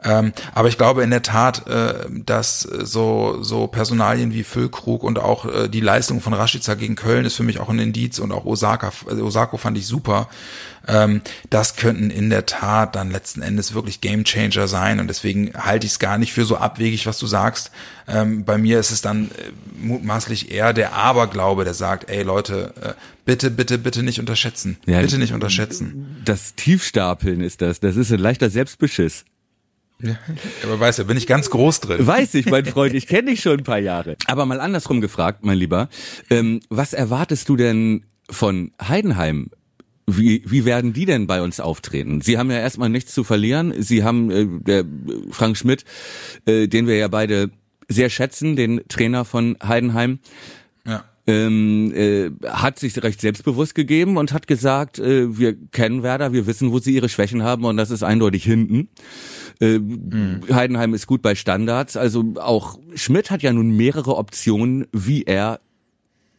Ähm, 0.03 0.33
aber 0.53 0.67
ich 0.67 0.77
glaube 0.77 1.03
in 1.03 1.09
der 1.09 1.21
Tat, 1.21 1.67
äh, 1.67 2.05
dass 2.09 2.61
so, 2.61 3.41
so 3.41 3.67
Personalien 3.67 4.33
wie 4.33 4.43
Füllkrug 4.43 5.03
und 5.03 5.19
auch 5.19 5.45
äh, 5.45 5.67
die 5.69 5.81
Leistung 5.81 6.21
von 6.21 6.33
Rashica 6.33 6.75
gegen 6.75 6.95
Köln 6.95 7.25
ist 7.25 7.35
für 7.35 7.43
mich 7.43 7.59
auch 7.59 7.69
ein 7.69 7.79
Indiz 7.79 8.19
und 8.19 8.31
auch 8.31 8.45
Osaka, 8.45 8.91
also 9.09 9.25
Osako 9.25 9.57
fand 9.57 9.77
ich 9.77 9.87
super. 9.87 10.29
Ähm, 10.87 11.21
das 11.49 11.75
könnten 11.75 12.09
in 12.09 12.29
der 12.29 12.45
Tat 12.45 12.95
dann 12.95 13.09
letzten 13.09 13.41
Endes 13.41 13.73
wirklich 13.73 14.01
Gamechanger 14.01 14.67
sein 14.67 14.99
und 14.99 15.07
deswegen 15.07 15.51
halte 15.55 15.87
ich 15.87 15.93
es 15.93 15.99
gar 15.99 16.17
nicht 16.17 16.33
für 16.33 16.45
so 16.45 16.57
abwegig, 16.57 17.07
was 17.07 17.17
du 17.17 17.25
sagst. 17.25 17.71
Ähm, 18.07 18.45
bei 18.45 18.57
mir 18.57 18.79
ist 18.79 18.91
es 18.91 19.01
dann 19.01 19.31
äh, 19.31 19.51
mutmaßlich 19.81 20.51
eher 20.51 20.73
der 20.73 20.93
Aberglaube, 20.93 21.63
der 21.63 21.73
sagt, 21.73 22.09
ey 22.09 22.21
Leute, 22.21 22.73
äh, 22.81 22.93
bitte, 23.25 23.49
bitte, 23.49 23.77
bitte 23.77 24.03
nicht 24.03 24.19
unterschätzen. 24.19 24.77
Ja, 24.85 25.01
bitte 25.01 25.17
nicht 25.17 25.33
unterschätzen. 25.33 26.21
Das 26.23 26.53
Tiefstapeln 26.55 27.41
ist 27.41 27.61
das. 27.61 27.79
Das 27.79 27.95
ist 27.95 28.11
ein 28.11 28.19
leichter 28.19 28.49
Selbstbeschiss. 28.49 29.25
Ja, 30.01 30.17
aber 30.63 30.79
weißt 30.79 30.99
du, 30.99 31.05
bin 31.05 31.17
ich 31.17 31.25
ganz 31.25 31.49
groß 31.49 31.79
drin. 31.79 32.05
Weiß 32.05 32.33
ich, 32.35 32.47
mein 32.47 32.65
Freund, 32.65 32.93
ich 32.93 33.07
kenne 33.07 33.31
dich 33.31 33.41
schon 33.41 33.59
ein 33.59 33.63
paar 33.63 33.79
Jahre. 33.79 34.17
Aber 34.27 34.45
mal 34.45 34.59
andersrum 34.59 34.99
gefragt, 35.01 35.45
mein 35.45 35.57
Lieber, 35.57 35.89
ähm, 36.29 36.59
was 36.69 36.93
erwartest 36.93 37.47
du 37.47 37.55
denn 37.55 38.05
von 38.29 38.71
Heidenheim? 38.81 39.49
Wie, 40.07 40.43
wie 40.45 40.65
werden 40.65 40.93
die 40.93 41.05
denn 41.05 41.25
bei 41.25 41.41
uns 41.41 41.59
auftreten? 41.59 42.21
Sie 42.21 42.37
haben 42.37 42.51
ja 42.51 42.59
erstmal 42.59 42.89
nichts 42.89 43.13
zu 43.13 43.23
verlieren. 43.23 43.73
Sie 43.81 44.03
haben 44.03 44.29
äh, 44.29 44.45
der 44.45 44.85
Frank 45.31 45.57
Schmidt, 45.57 45.83
äh, 46.45 46.67
den 46.67 46.87
wir 46.87 46.95
ja 46.95 47.07
beide 47.07 47.49
sehr 47.87 48.09
schätzen, 48.09 48.55
den 48.55 48.81
Trainer 48.87 49.25
von 49.25 49.57
Heidenheim. 49.63 50.19
Ja. 50.85 51.05
Ähm, 51.27 51.91
äh, 51.95 52.29
hat 52.47 52.77
sich 52.77 53.01
recht 53.01 53.19
selbstbewusst 53.19 53.73
gegeben 53.73 54.17
und 54.17 54.31
hat 54.31 54.45
gesagt, 54.45 54.99
äh, 54.99 55.35
wir 55.39 55.55
kennen 55.71 56.03
Werder, 56.03 56.33
wir 56.33 56.45
wissen, 56.45 56.71
wo 56.71 56.77
sie 56.77 56.93
ihre 56.93 57.09
Schwächen 57.09 57.41
haben 57.41 57.65
und 57.65 57.77
das 57.77 57.89
ist 57.89 58.03
eindeutig 58.03 58.43
hinten. 58.43 58.89
Mhm. 59.59 60.41
Heidenheim 60.51 60.93
ist 60.93 61.07
gut 61.07 61.21
bei 61.21 61.35
Standards. 61.35 61.97
Also 61.97 62.33
auch 62.39 62.79
Schmidt 62.95 63.31
hat 63.31 63.41
ja 63.41 63.53
nun 63.53 63.75
mehrere 63.75 64.17
Optionen, 64.17 64.87
wie 64.91 65.23
er 65.23 65.59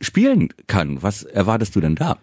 spielen 0.00 0.48
kann. 0.66 1.02
Was 1.02 1.22
erwartest 1.22 1.76
du 1.76 1.80
denn 1.80 1.94
da? 1.94 2.18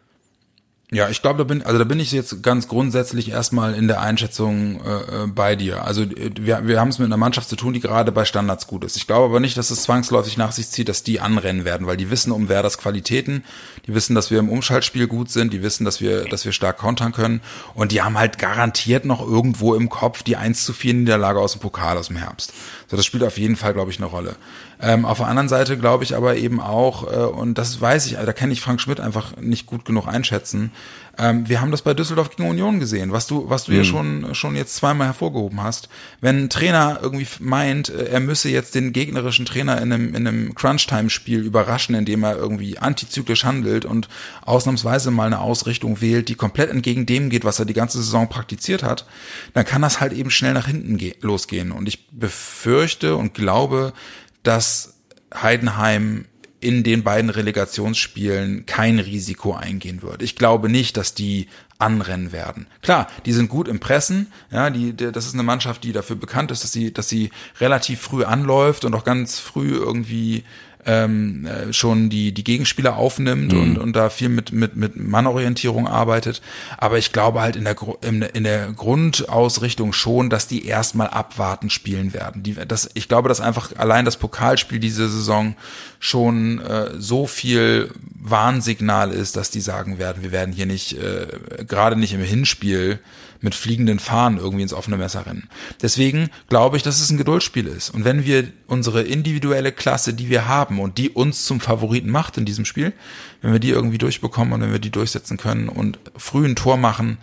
Ja, 0.93 1.09
ich 1.09 1.23
glaube, 1.23 1.39
da 1.39 1.43
bin, 1.43 1.63
also 1.63 1.79
da 1.79 1.85
bin 1.85 1.99
ich 1.99 2.11
jetzt 2.11 2.43
ganz 2.43 2.67
grundsätzlich 2.67 3.31
erstmal 3.31 3.73
in 3.73 3.87
der 3.87 4.01
Einschätzung 4.01 4.79
äh, 4.85 5.23
äh 5.23 5.27
bei 5.27 5.55
dir. 5.55 5.85
Also 5.85 6.03
äh, 6.03 6.29
wir, 6.39 6.67
wir 6.67 6.79
haben 6.79 6.89
es 6.89 6.99
mit 6.99 7.07
einer 7.07 7.17
Mannschaft 7.17 7.49
zu 7.49 7.55
tun, 7.55 7.73
die 7.73 7.79
gerade 7.79 8.11
bei 8.11 8.25
Standards 8.25 8.67
gut 8.67 8.83
ist. 8.83 8.95
Ich 8.95 9.07
glaube 9.07 9.25
aber 9.25 9.39
nicht, 9.39 9.57
dass 9.57 9.71
es 9.71 9.81
zwangsläufig 9.81 10.37
nach 10.37 10.51
sich 10.51 10.69
zieht, 10.69 10.89
dass 10.89 11.01
die 11.01 11.19
anrennen 11.19 11.65
werden, 11.65 11.87
weil 11.87 11.97
die 11.97 12.11
wissen 12.11 12.31
um 12.31 12.47
Werders 12.47 12.77
Qualitäten, 12.77 13.43
die 13.87 13.95
wissen, 13.95 14.13
dass 14.13 14.29
wir 14.29 14.37
im 14.37 14.49
Umschaltspiel 14.49 15.07
gut 15.07 15.31
sind, 15.31 15.51
die 15.51 15.63
wissen, 15.63 15.83
dass 15.83 15.99
wir, 15.99 16.25
dass 16.25 16.45
wir 16.45 16.51
stark 16.51 16.77
kontern 16.77 17.11
können 17.11 17.41
und 17.73 17.91
die 17.91 18.03
haben 18.03 18.19
halt 18.19 18.37
garantiert 18.37 19.03
noch 19.03 19.27
irgendwo 19.27 19.73
im 19.73 19.89
Kopf 19.89 20.21
die 20.21 20.37
1 20.37 20.63
zu 20.63 20.73
4 20.73 20.93
Niederlage 20.93 21.39
aus 21.39 21.53
dem 21.53 21.61
Pokal 21.61 21.97
aus 21.97 22.07
dem 22.07 22.17
Herbst. 22.17 22.53
So, 22.87 22.97
das 22.97 23.05
spielt 23.07 23.23
auf 23.23 23.39
jeden 23.39 23.55
Fall, 23.55 23.73
glaube 23.73 23.89
ich, 23.89 23.97
eine 23.97 24.05
Rolle. 24.05 24.35
Ähm, 24.79 25.05
auf 25.05 25.17
der 25.17 25.27
anderen 25.27 25.47
Seite 25.47 25.77
glaube 25.77 26.03
ich 26.03 26.15
aber 26.15 26.35
eben 26.35 26.59
auch, 26.59 27.11
äh, 27.11 27.15
und 27.15 27.57
das 27.57 27.79
weiß 27.79 28.05
ich, 28.05 28.13
da 28.13 28.33
kenne 28.33 28.51
ich 28.51 28.61
Frank 28.61 28.81
Schmidt 28.81 28.99
einfach 28.99 29.37
nicht 29.37 29.65
gut 29.65 29.85
genug 29.85 30.07
einschätzen. 30.07 30.71
Ähm, 31.15 31.47
wir 31.47 31.61
haben 31.61 31.69
das 31.69 31.83
bei 31.83 31.93
Düsseldorf 31.93 32.35
gegen 32.35 32.49
Union 32.49 32.79
gesehen, 32.79 33.11
was 33.11 33.27
du, 33.27 33.47
was 33.47 33.65
du 33.65 33.71
mhm. 33.71 33.77
ja 33.77 33.83
schon, 33.83 34.35
schon 34.35 34.55
jetzt 34.55 34.75
zweimal 34.75 35.07
hervorgehoben 35.07 35.61
hast. 35.61 35.87
Wenn 36.21 36.45
ein 36.45 36.49
Trainer 36.49 36.99
irgendwie 37.03 37.27
meint, 37.39 37.89
äh, 37.89 38.05
er 38.05 38.19
müsse 38.19 38.49
jetzt 38.49 38.73
den 38.73 38.93
gegnerischen 38.93 39.45
Trainer 39.45 39.79
in 39.79 39.93
einem, 39.93 40.15
in 40.15 40.27
einem 40.27 40.55
Crunch-Time-Spiel 40.55 41.41
überraschen, 41.41 41.93
indem 41.93 42.23
er 42.23 42.35
irgendwie 42.35 42.79
antizyklisch 42.79 43.45
handelt 43.45 43.85
und 43.85 44.09
ausnahmsweise 44.41 45.11
mal 45.11 45.27
eine 45.27 45.39
Ausrichtung 45.39 46.01
wählt, 46.01 46.29
die 46.29 46.35
komplett 46.35 46.71
entgegen 46.71 47.05
dem 47.05 47.29
geht, 47.29 47.45
was 47.45 47.59
er 47.59 47.65
die 47.65 47.75
ganze 47.75 47.99
Saison 47.99 48.27
praktiziert 48.27 48.81
hat, 48.81 49.05
dann 49.53 49.65
kann 49.65 49.83
das 49.83 49.99
halt 49.99 50.13
eben 50.13 50.31
schnell 50.31 50.53
nach 50.53 50.65
hinten 50.65 50.99
losgehen. 51.21 51.71
Und 51.71 51.87
ich 51.87 52.09
befürchte 52.09 53.17
und 53.17 53.35
glaube, 53.35 53.93
dass 54.41 54.95
Heidenheim 55.33 56.25
in 56.63 56.83
den 56.83 57.03
beiden 57.03 57.29
Relegationsspielen 57.29 58.65
kein 58.65 58.99
Risiko 58.99 59.53
eingehen 59.53 60.01
wird. 60.01 60.21
Ich 60.21 60.35
glaube 60.35 60.69
nicht, 60.69 60.97
dass 60.97 61.13
die 61.13 61.47
anrennen 61.77 62.31
werden. 62.31 62.67
Klar, 62.81 63.07
die 63.25 63.33
sind 63.33 63.49
gut 63.49 63.67
im 63.67 63.79
Pressen, 63.79 64.31
ja, 64.51 64.69
die, 64.69 64.95
das 64.95 65.25
ist 65.25 65.33
eine 65.33 65.43
Mannschaft, 65.43 65.83
die 65.83 65.91
dafür 65.91 66.15
bekannt 66.15 66.51
ist, 66.51 66.63
dass 66.63 66.71
sie, 66.71 66.93
dass 66.93 67.09
sie 67.09 67.31
relativ 67.59 67.99
früh 67.99 68.23
anläuft 68.23 68.85
und 68.85 68.95
auch 68.95 69.03
ganz 69.03 69.39
früh 69.39 69.73
irgendwie 69.73 70.43
ähm, 70.85 71.45
äh, 71.45 71.73
schon 71.73 72.09
die 72.09 72.33
die 72.33 72.43
Gegenspieler 72.43 72.97
aufnimmt 72.97 73.53
mhm. 73.53 73.61
und 73.61 73.77
und 73.77 73.95
da 73.95 74.09
viel 74.09 74.29
mit 74.29 74.51
mit 74.51 74.75
mit 74.75 74.95
Mannorientierung 74.95 75.87
arbeitet. 75.87 76.41
Aber 76.77 76.97
ich 76.97 77.11
glaube 77.11 77.41
halt 77.41 77.55
in 77.55 77.63
der 77.63 77.75
in, 78.01 78.21
in 78.21 78.43
der 78.43 78.71
Grundausrichtung 78.71 79.93
schon, 79.93 80.29
dass 80.29 80.47
die 80.47 80.65
erstmal 80.65 81.07
abwarten 81.07 81.69
spielen 81.69 82.13
werden. 82.13 82.43
Die, 82.43 82.55
das, 82.67 82.89
ich 82.93 83.07
glaube, 83.07 83.29
dass 83.29 83.41
einfach 83.41 83.75
allein 83.77 84.05
das 84.05 84.17
Pokalspiel 84.17 84.79
diese 84.79 85.09
Saison 85.09 85.55
schon 85.99 86.59
äh, 86.59 86.91
so 86.97 87.27
viel 87.27 87.91
Warnsignal 88.15 89.11
ist, 89.11 89.35
dass 89.35 89.51
die 89.51 89.61
sagen 89.61 89.99
werden, 89.99 90.23
wir 90.23 90.31
werden 90.31 90.53
hier 90.53 90.65
nicht 90.65 90.97
äh, 90.97 91.27
gerade 91.67 91.95
nicht 91.95 92.13
im 92.13 92.21
Hinspiel 92.21 92.99
mit 93.43 93.55
fliegenden 93.55 93.99
Fahnen 93.99 94.39
irgendwie 94.39 94.63
ins 94.63 94.73
offene 94.73 94.97
Messer 94.97 95.25
rennen. 95.25 95.49
Deswegen 95.81 96.29
glaube 96.47 96.77
ich, 96.77 96.83
dass 96.83 97.01
es 97.01 97.09
ein 97.09 97.17
Geduldsspiel 97.17 97.67
ist. 97.67 97.89
Und 97.89 98.05
wenn 98.05 98.25
wir 98.25 98.47
unsere 98.67 99.03
individuelle 99.03 99.71
Klasse, 99.71 100.13
die 100.13 100.29
wir 100.29 100.47
haben 100.47 100.79
und 100.79 100.97
die 100.97 101.09
uns 101.09 101.45
zum 101.45 101.59
Favoriten 101.59 102.09
macht 102.09 102.37
in 102.37 102.45
diesem 102.45 102.63
Spiel, 102.65 102.93
wenn 103.41 103.51
wir 103.51 103.59
die 103.59 103.69
irgendwie 103.69 103.97
durchbekommen 103.97 104.53
und 104.53 104.61
wenn 104.61 104.71
wir 104.71 104.79
die 104.79 104.91
durchsetzen 104.91 105.37
können 105.37 105.67
und 105.67 105.99
früh 106.15 106.45
ein 106.45 106.55
Tor 106.55 106.77
machen, 106.77 107.17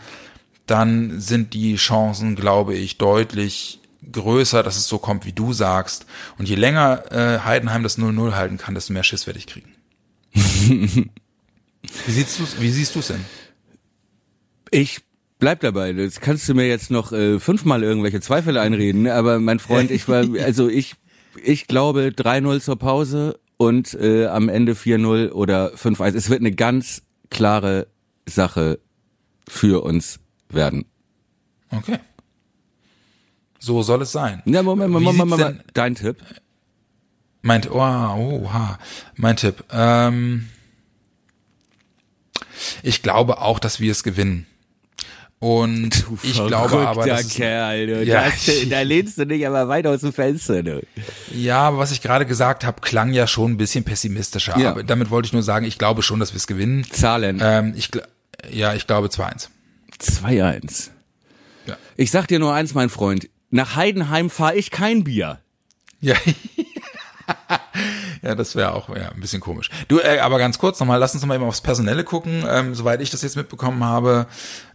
dann 0.67 1.21
sind 1.21 1.55
die 1.55 1.77
Chancen, 1.77 2.37
glaube 2.37 2.75
ich, 2.75 2.99
deutlich 2.99 3.81
größer, 4.13 4.63
dass 4.63 4.77
es 4.77 4.87
so 4.87 4.99
kommt, 4.99 5.25
wie 5.25 5.33
du 5.33 5.53
sagst. 5.55 6.05
Und 6.39 6.49
je 6.49 6.55
länger 6.55 7.11
äh, 7.11 7.41
Heidenheim 7.41 7.83
das 7.83 7.99
0-0 7.99 8.33
halten 8.35 8.59
kann, 8.59 8.75
desto 8.75 8.93
mehr 8.93 9.05
Schiss 9.05 9.27
werde 9.27 9.39
ich 9.39 9.47
kriegen. 9.47 9.75
wie, 10.33 12.13
siehst 12.13 12.39
du's, 12.39 12.61
wie 12.61 12.71
siehst 12.71 12.95
du 12.95 12.99
es 13.01 13.09
denn? 13.09 13.25
Ich 14.71 15.01
bleib 15.41 15.61
dabei. 15.61 15.93
Das 15.93 16.21
kannst 16.21 16.49
du 16.49 16.55
mir 16.55 16.69
jetzt 16.69 16.91
noch 16.91 17.13
äh, 17.13 17.41
fünfmal 17.41 17.83
irgendwelche 17.83 18.21
Zweifel 18.21 18.57
einreden. 18.57 19.09
Aber 19.09 19.41
mein 19.41 19.59
Freund, 19.59 19.91
ich 19.91 20.07
war, 20.09 20.25
also 20.45 20.69
ich, 20.69 20.95
ich 21.43 21.67
glaube 21.67 22.13
3-0 22.15 22.61
zur 22.61 22.79
Pause 22.79 23.41
und 23.57 23.95
äh, 23.95 24.27
am 24.27 24.49
Ende 24.49 24.75
4-0 24.75 25.33
oder 25.33 25.75
5-1. 25.75 26.15
Es 26.15 26.31
wird 26.31 26.41
eine 26.41 26.53
ganz 26.53 27.03
klare 27.31 27.89
Sache 28.27 28.79
für 29.49 29.83
uns 29.83 30.21
werden. 30.49 30.85
Okay. 31.71 31.99
So 33.59 33.83
soll 33.83 34.03
es 34.03 34.13
sein. 34.13 34.43
Ja, 34.47 34.63
Moment, 34.63 34.91
Moment, 34.91 35.19
Moment, 35.19 35.31
Moment. 35.31 35.65
Dein 35.75 35.95
Tipp? 35.95 36.17
Meint, 37.43 37.71
oh, 37.71 37.79
oha, 37.79 38.79
mein 39.17 39.37
Tipp. 39.37 39.65
Ähm, 39.71 40.49
ich 42.83 43.03
glaube 43.03 43.39
auch, 43.39 43.59
dass 43.59 43.81
wir 43.81 43.93
es 43.93 44.03
gewinnen. 44.03 44.47
Und 45.43 46.07
du 46.07 46.19
ich 46.23 46.35
glaube 46.35 46.87
aber, 46.87 47.07
das 47.07 47.31
Kerl, 47.31 47.87
du. 47.87 48.05
Ja, 48.05 48.25
das, 48.25 48.47
da 48.69 48.83
lehnst 48.83 49.17
du 49.17 49.27
dich 49.27 49.47
aber 49.47 49.69
weit 49.69 49.87
aus 49.87 50.03
dem 50.03 50.13
Fenster. 50.13 50.63
Du. 50.63 50.83
Ja, 51.33 51.61
aber 51.61 51.79
was 51.79 51.93
ich 51.93 52.03
gerade 52.03 52.27
gesagt 52.27 52.63
habe, 52.63 52.83
klang 52.83 53.15
ja 53.15 53.27
schon 53.27 53.53
ein 53.53 53.57
bisschen 53.57 53.83
pessimistischer. 53.83 54.59
Ja. 54.59 54.73
Aber 54.73 54.83
damit 54.83 55.11
wollte 55.11 55.27
ich 55.27 55.33
nur 55.33 55.43
sagen, 55.43 55.65
ich 55.65 55.79
glaube 55.79 56.03
schon, 56.03 56.21
dass 56.21 56.35
wir 56.35 56.37
es 56.37 56.47
gewinnen. 56.47 56.85
Zahlen. 56.91 57.41
Ähm, 57.43 57.73
ich, 57.75 57.91
ja, 58.51 58.75
ich 58.75 58.87
glaube 58.87 59.09
2-1. 59.09 59.49
2-1. 59.99 60.91
Ja. 61.67 61.79
Ich 61.97 62.11
sag 62.11 62.29
dir 62.29 62.39
nur 62.39 62.53
eins, 62.53 62.75
mein 62.75 62.91
Freund. 62.91 63.31
Nach 63.49 63.77
Heidenheim 63.77 64.29
fahre 64.29 64.57
ich 64.57 64.71
kein 64.71 65.05
Bier. 65.05 65.41
Ja. 66.03 66.17
ja, 68.23 68.35
das 68.35 68.55
wäre 68.55 68.75
auch 68.75 68.95
ja, 68.95 69.11
ein 69.11 69.21
bisschen 69.21 69.41
komisch. 69.41 69.71
Du, 69.89 69.99
äh, 69.99 70.19
aber 70.19 70.39
ganz 70.39 70.59
kurz 70.59 70.79
nochmal, 70.79 70.99
lass 70.99 71.15
uns 71.15 71.23
nochmal 71.23 71.37
eben 71.37 71.47
aufs 71.47 71.63
Personelle 71.63 72.05
gucken. 72.05 72.45
Ähm, 72.47 72.75
soweit 72.75 73.01
ich 73.01 73.11
das 73.11 73.23
jetzt 73.23 73.37
mitbekommen 73.37 73.83
habe, 73.83 74.27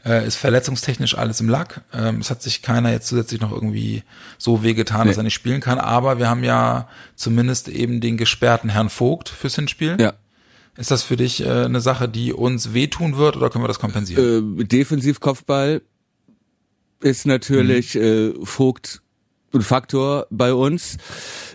äh, 0.04 0.26
ist 0.26 0.36
verletzungstechnisch 0.36 1.18
alles 1.18 1.42
im 1.42 1.50
Lack. 1.50 1.82
Ähm, 1.94 2.20
es 2.20 2.32
hat 2.32 2.42
sich 2.42 2.62
keiner 2.62 2.92
jetzt 2.92 3.08
zusätzlich 3.08 3.42
noch 3.42 3.52
irgendwie 3.52 4.04
so 4.38 4.64
wehgetan, 4.64 5.02
nee. 5.04 5.10
dass 5.10 5.18
er 5.18 5.24
nicht 5.24 5.36
spielen 5.36 5.62
kann. 5.62 5.78
Aber 5.78 6.18
wir 6.18 6.28
haben 6.28 6.44
ja 6.44 6.88
zumindest 7.16 7.68
eben 7.68 8.02
den 8.02 8.18
gesperrten 8.18 8.70
Herrn 8.70 8.90
Vogt 8.90 9.30
fürs 9.30 9.56
Hinspiel. 9.56 9.98
Ja. 10.00 10.14
Ist 10.78 10.92
das 10.92 11.04
für 11.04 11.16
dich 11.16 11.46
äh, 11.46 11.66
eine 11.66 11.82
Sache, 11.82 12.10
die 12.10 12.34
uns 12.34 12.74
wehtun 12.74 13.18
wird 13.18 13.38
oder 13.38 13.50
können 13.50 13.64
wir 13.64 13.70
das 13.70 13.80
kompensieren? 13.80 14.60
Äh, 14.60 14.66
Defensivkopfball 14.66 15.82
ist 17.02 17.26
natürlich 17.26 17.96
mhm. 17.96 18.02
äh, 18.42 18.46
Vogt 18.46 19.02
Faktor 19.60 20.28
bei 20.30 20.54
uns. 20.54 20.98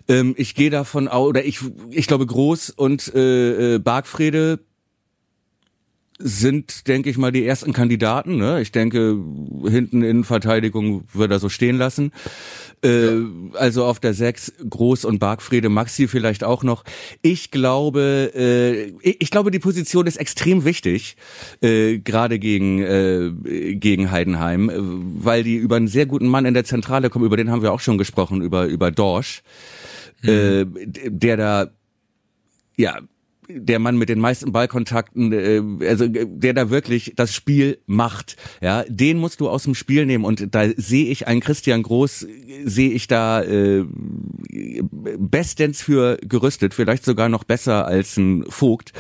Ähm, 0.09 0.35
ich 0.37 0.55
gehe 0.55 0.70
davon 0.70 1.09
aus, 1.09 1.29
oder 1.29 1.44
ich, 1.44 1.61
ich 1.90 2.07
glaube, 2.07 2.26
Groß 2.26 2.70
und 2.70 3.12
äh, 3.14 3.74
äh, 3.74 3.79
Bargfrede 3.79 4.61
sind, 6.22 6.87
denke 6.87 7.09
ich 7.09 7.16
mal, 7.16 7.33
die 7.33 7.44
ersten 7.44 7.72
Kandidaten. 7.72 8.37
Ne? 8.37 8.61
Ich 8.61 8.72
denke, 8.72 9.18
hinten 9.64 10.02
in 10.02 10.24
Verteidigung 10.24 11.04
wird 11.12 11.30
er 11.30 11.38
so 11.38 11.48
stehen 11.48 11.78
lassen. 11.78 12.12
Äh, 12.85 13.14
ja. 13.14 13.26
Also 13.54 13.85
auf 13.85 14.00
der 14.00 14.12
Sechs 14.12 14.52
Groß 14.68 15.06
und 15.06 15.18
Bargfrede, 15.18 15.70
Maxi 15.70 16.09
vielleicht 16.09 16.44
auch 16.44 16.62
noch. 16.62 16.85
Ich 17.22 17.50
glaube, 17.50 18.33
äh, 18.35 18.92
ich 19.02 19.30
glaube, 19.30 19.50
die 19.50 19.59
Position 19.59 20.06
ist 20.06 20.16
extrem 20.16 20.64
wichtig, 20.64 21.16
äh, 21.62 21.98
gerade 21.98 22.38
gegen 22.38 22.83
äh, 22.83 23.74
gegen 23.74 24.11
Heidenheim, 24.11 24.70
weil 25.18 25.42
die 25.42 25.56
über 25.56 25.76
einen 25.76 25.88
sehr 25.88 26.06
guten 26.06 26.28
Mann 26.28 26.44
in 26.44 26.54
der 26.54 26.64
Zentrale 26.64 27.09
kommen. 27.09 27.24
Über 27.24 27.37
den 27.37 27.50
haben 27.50 27.62
wir 27.62 27.72
auch 27.72 27.80
schon 27.80 27.98
gesprochen, 27.98 28.42
über 28.42 28.66
über 28.66 28.90
Dorsch, 28.90 29.42
mhm. 30.22 30.28
äh, 30.28 30.66
der 30.87 31.37
da 31.37 31.70
ja 32.76 33.00
der 33.56 33.78
Mann 33.78 33.96
mit 33.96 34.08
den 34.08 34.18
meisten 34.18 34.52
Ballkontakten, 34.52 35.32
äh, 35.32 35.86
also 35.86 36.06
der 36.08 36.54
da 36.54 36.70
wirklich 36.70 37.12
das 37.16 37.34
Spiel 37.34 37.78
macht, 37.86 38.36
ja, 38.60 38.84
den 38.88 39.18
musst 39.18 39.40
du 39.40 39.48
aus 39.48 39.64
dem 39.64 39.74
Spiel 39.74 40.06
nehmen. 40.06 40.24
Und 40.24 40.54
da 40.54 40.68
sehe 40.76 41.06
ich 41.06 41.26
einen 41.26 41.40
Christian 41.40 41.82
Groß, 41.82 42.26
sehe 42.64 42.90
ich 42.90 43.06
da 43.06 43.42
äh, 43.42 43.84
bestens 45.18 45.82
für 45.82 46.18
gerüstet, 46.22 46.74
vielleicht 46.74 47.04
sogar 47.04 47.28
noch 47.28 47.44
besser 47.44 47.86
als 47.86 48.16
ein 48.16 48.44
Vogt, 48.48 48.92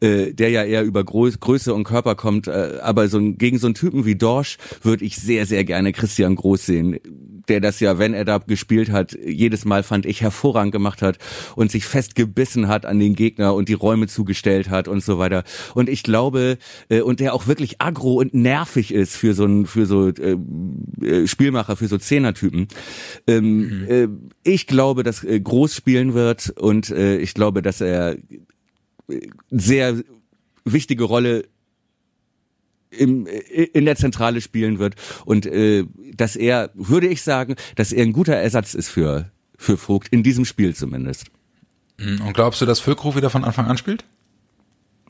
äh, 0.00 0.32
der 0.32 0.50
ja 0.50 0.64
eher 0.64 0.84
über 0.84 1.04
Groß, 1.04 1.40
Größe 1.40 1.74
und 1.74 1.84
Körper 1.84 2.14
kommt, 2.14 2.48
äh, 2.48 2.78
aber 2.82 3.08
so 3.08 3.18
ein, 3.18 3.38
gegen 3.38 3.58
so 3.58 3.66
einen 3.66 3.74
Typen 3.74 4.04
wie 4.04 4.16
Dorsch 4.16 4.58
würde 4.82 5.04
ich 5.04 5.16
sehr, 5.16 5.46
sehr 5.46 5.64
gerne 5.64 5.92
Christian 5.92 6.36
Groß 6.36 6.66
sehen 6.66 6.98
der 7.48 7.60
das 7.60 7.80
ja, 7.80 7.98
wenn 7.98 8.14
er 8.14 8.24
da 8.24 8.38
gespielt 8.38 8.90
hat, 8.90 9.16
jedes 9.24 9.64
Mal 9.64 9.82
fand 9.82 10.06
ich 10.06 10.20
hervorragend 10.20 10.72
gemacht 10.72 11.02
hat 11.02 11.18
und 11.56 11.70
sich 11.70 11.84
festgebissen 11.84 12.68
hat 12.68 12.86
an 12.86 12.98
den 12.98 13.14
Gegner 13.14 13.54
und 13.54 13.68
die 13.68 13.74
Räume 13.74 14.06
zugestellt 14.06 14.70
hat 14.70 14.88
und 14.88 15.02
so 15.02 15.18
weiter. 15.18 15.44
Und 15.74 15.88
ich 15.88 16.02
glaube, 16.02 16.58
äh, 16.88 17.00
und 17.00 17.20
der 17.20 17.34
auch 17.34 17.46
wirklich 17.46 17.80
aggro 17.80 18.14
und 18.14 18.34
nervig 18.34 18.92
ist 18.92 19.16
für 19.16 19.34
so 19.34 19.44
ein, 19.44 19.66
für 19.66 19.86
so 19.86 20.08
äh, 20.08 20.36
äh 21.02 21.26
Spielmacher, 21.26 21.76
für 21.76 21.88
so 21.88 21.98
Zehnertypen. 21.98 22.68
Ähm, 23.26 23.56
mhm. 23.56 23.86
äh, 23.88 24.08
ich 24.42 24.66
glaube, 24.66 25.02
dass 25.02 25.24
äh, 25.24 25.40
Groß 25.40 25.74
spielen 25.74 26.14
wird 26.14 26.50
und 26.50 26.90
äh, 26.90 27.18
ich 27.18 27.34
glaube, 27.34 27.62
dass 27.62 27.80
er 27.80 28.16
äh, 29.08 29.20
sehr 29.50 29.96
wichtige 30.64 31.04
Rolle 31.04 31.44
im, 32.90 33.26
in 33.26 33.84
der 33.84 33.96
Zentrale 33.96 34.40
spielen 34.40 34.78
wird 34.78 34.94
und 35.24 35.46
äh, 35.46 35.84
dass 36.14 36.36
er, 36.36 36.70
würde 36.74 37.06
ich 37.06 37.22
sagen, 37.22 37.56
dass 37.76 37.92
er 37.92 38.02
ein 38.02 38.12
guter 38.12 38.34
Ersatz 38.34 38.74
ist 38.74 38.88
für, 38.88 39.30
für 39.56 39.76
Vogt, 39.76 40.08
in 40.10 40.22
diesem 40.22 40.44
Spiel 40.44 40.74
zumindest. 40.74 41.26
Mhm. 41.98 42.20
Und 42.26 42.34
glaubst 42.34 42.60
du, 42.60 42.66
dass 42.66 42.80
Füllkrug 42.80 43.16
wieder 43.16 43.30
von 43.30 43.44
Anfang 43.44 43.66
an 43.66 43.78
spielt? 43.78 44.04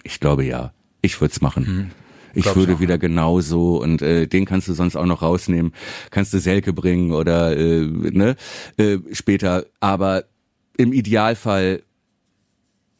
Ich 0.03 0.21
glaube 0.21 0.45
ja. 0.45 0.73
Ich 1.03 1.21
würde 1.21 1.33
es 1.33 1.41
machen. 1.41 1.65
Mhm. 1.65 1.91
Ich 2.35 2.57
würde 2.57 2.75
auch. 2.75 2.81
wieder 2.81 2.99
genauso 2.99 3.83
und 3.83 4.03
äh, 4.03 4.27
den 4.27 4.45
kannst 4.45 4.69
du 4.69 4.73
sonst 4.73 4.97
auch 4.97 5.07
noch 5.07 5.23
rausnehmen, 5.23 5.73
kannst 6.11 6.33
du 6.33 6.39
Selke 6.39 6.73
bringen 6.73 7.13
oder 7.13 7.57
äh, 7.57 7.81
ne 7.83 8.37
äh, 8.77 8.99
später. 9.13 9.67
Aber 9.81 10.25
im 10.77 10.93
Idealfall 10.93 11.83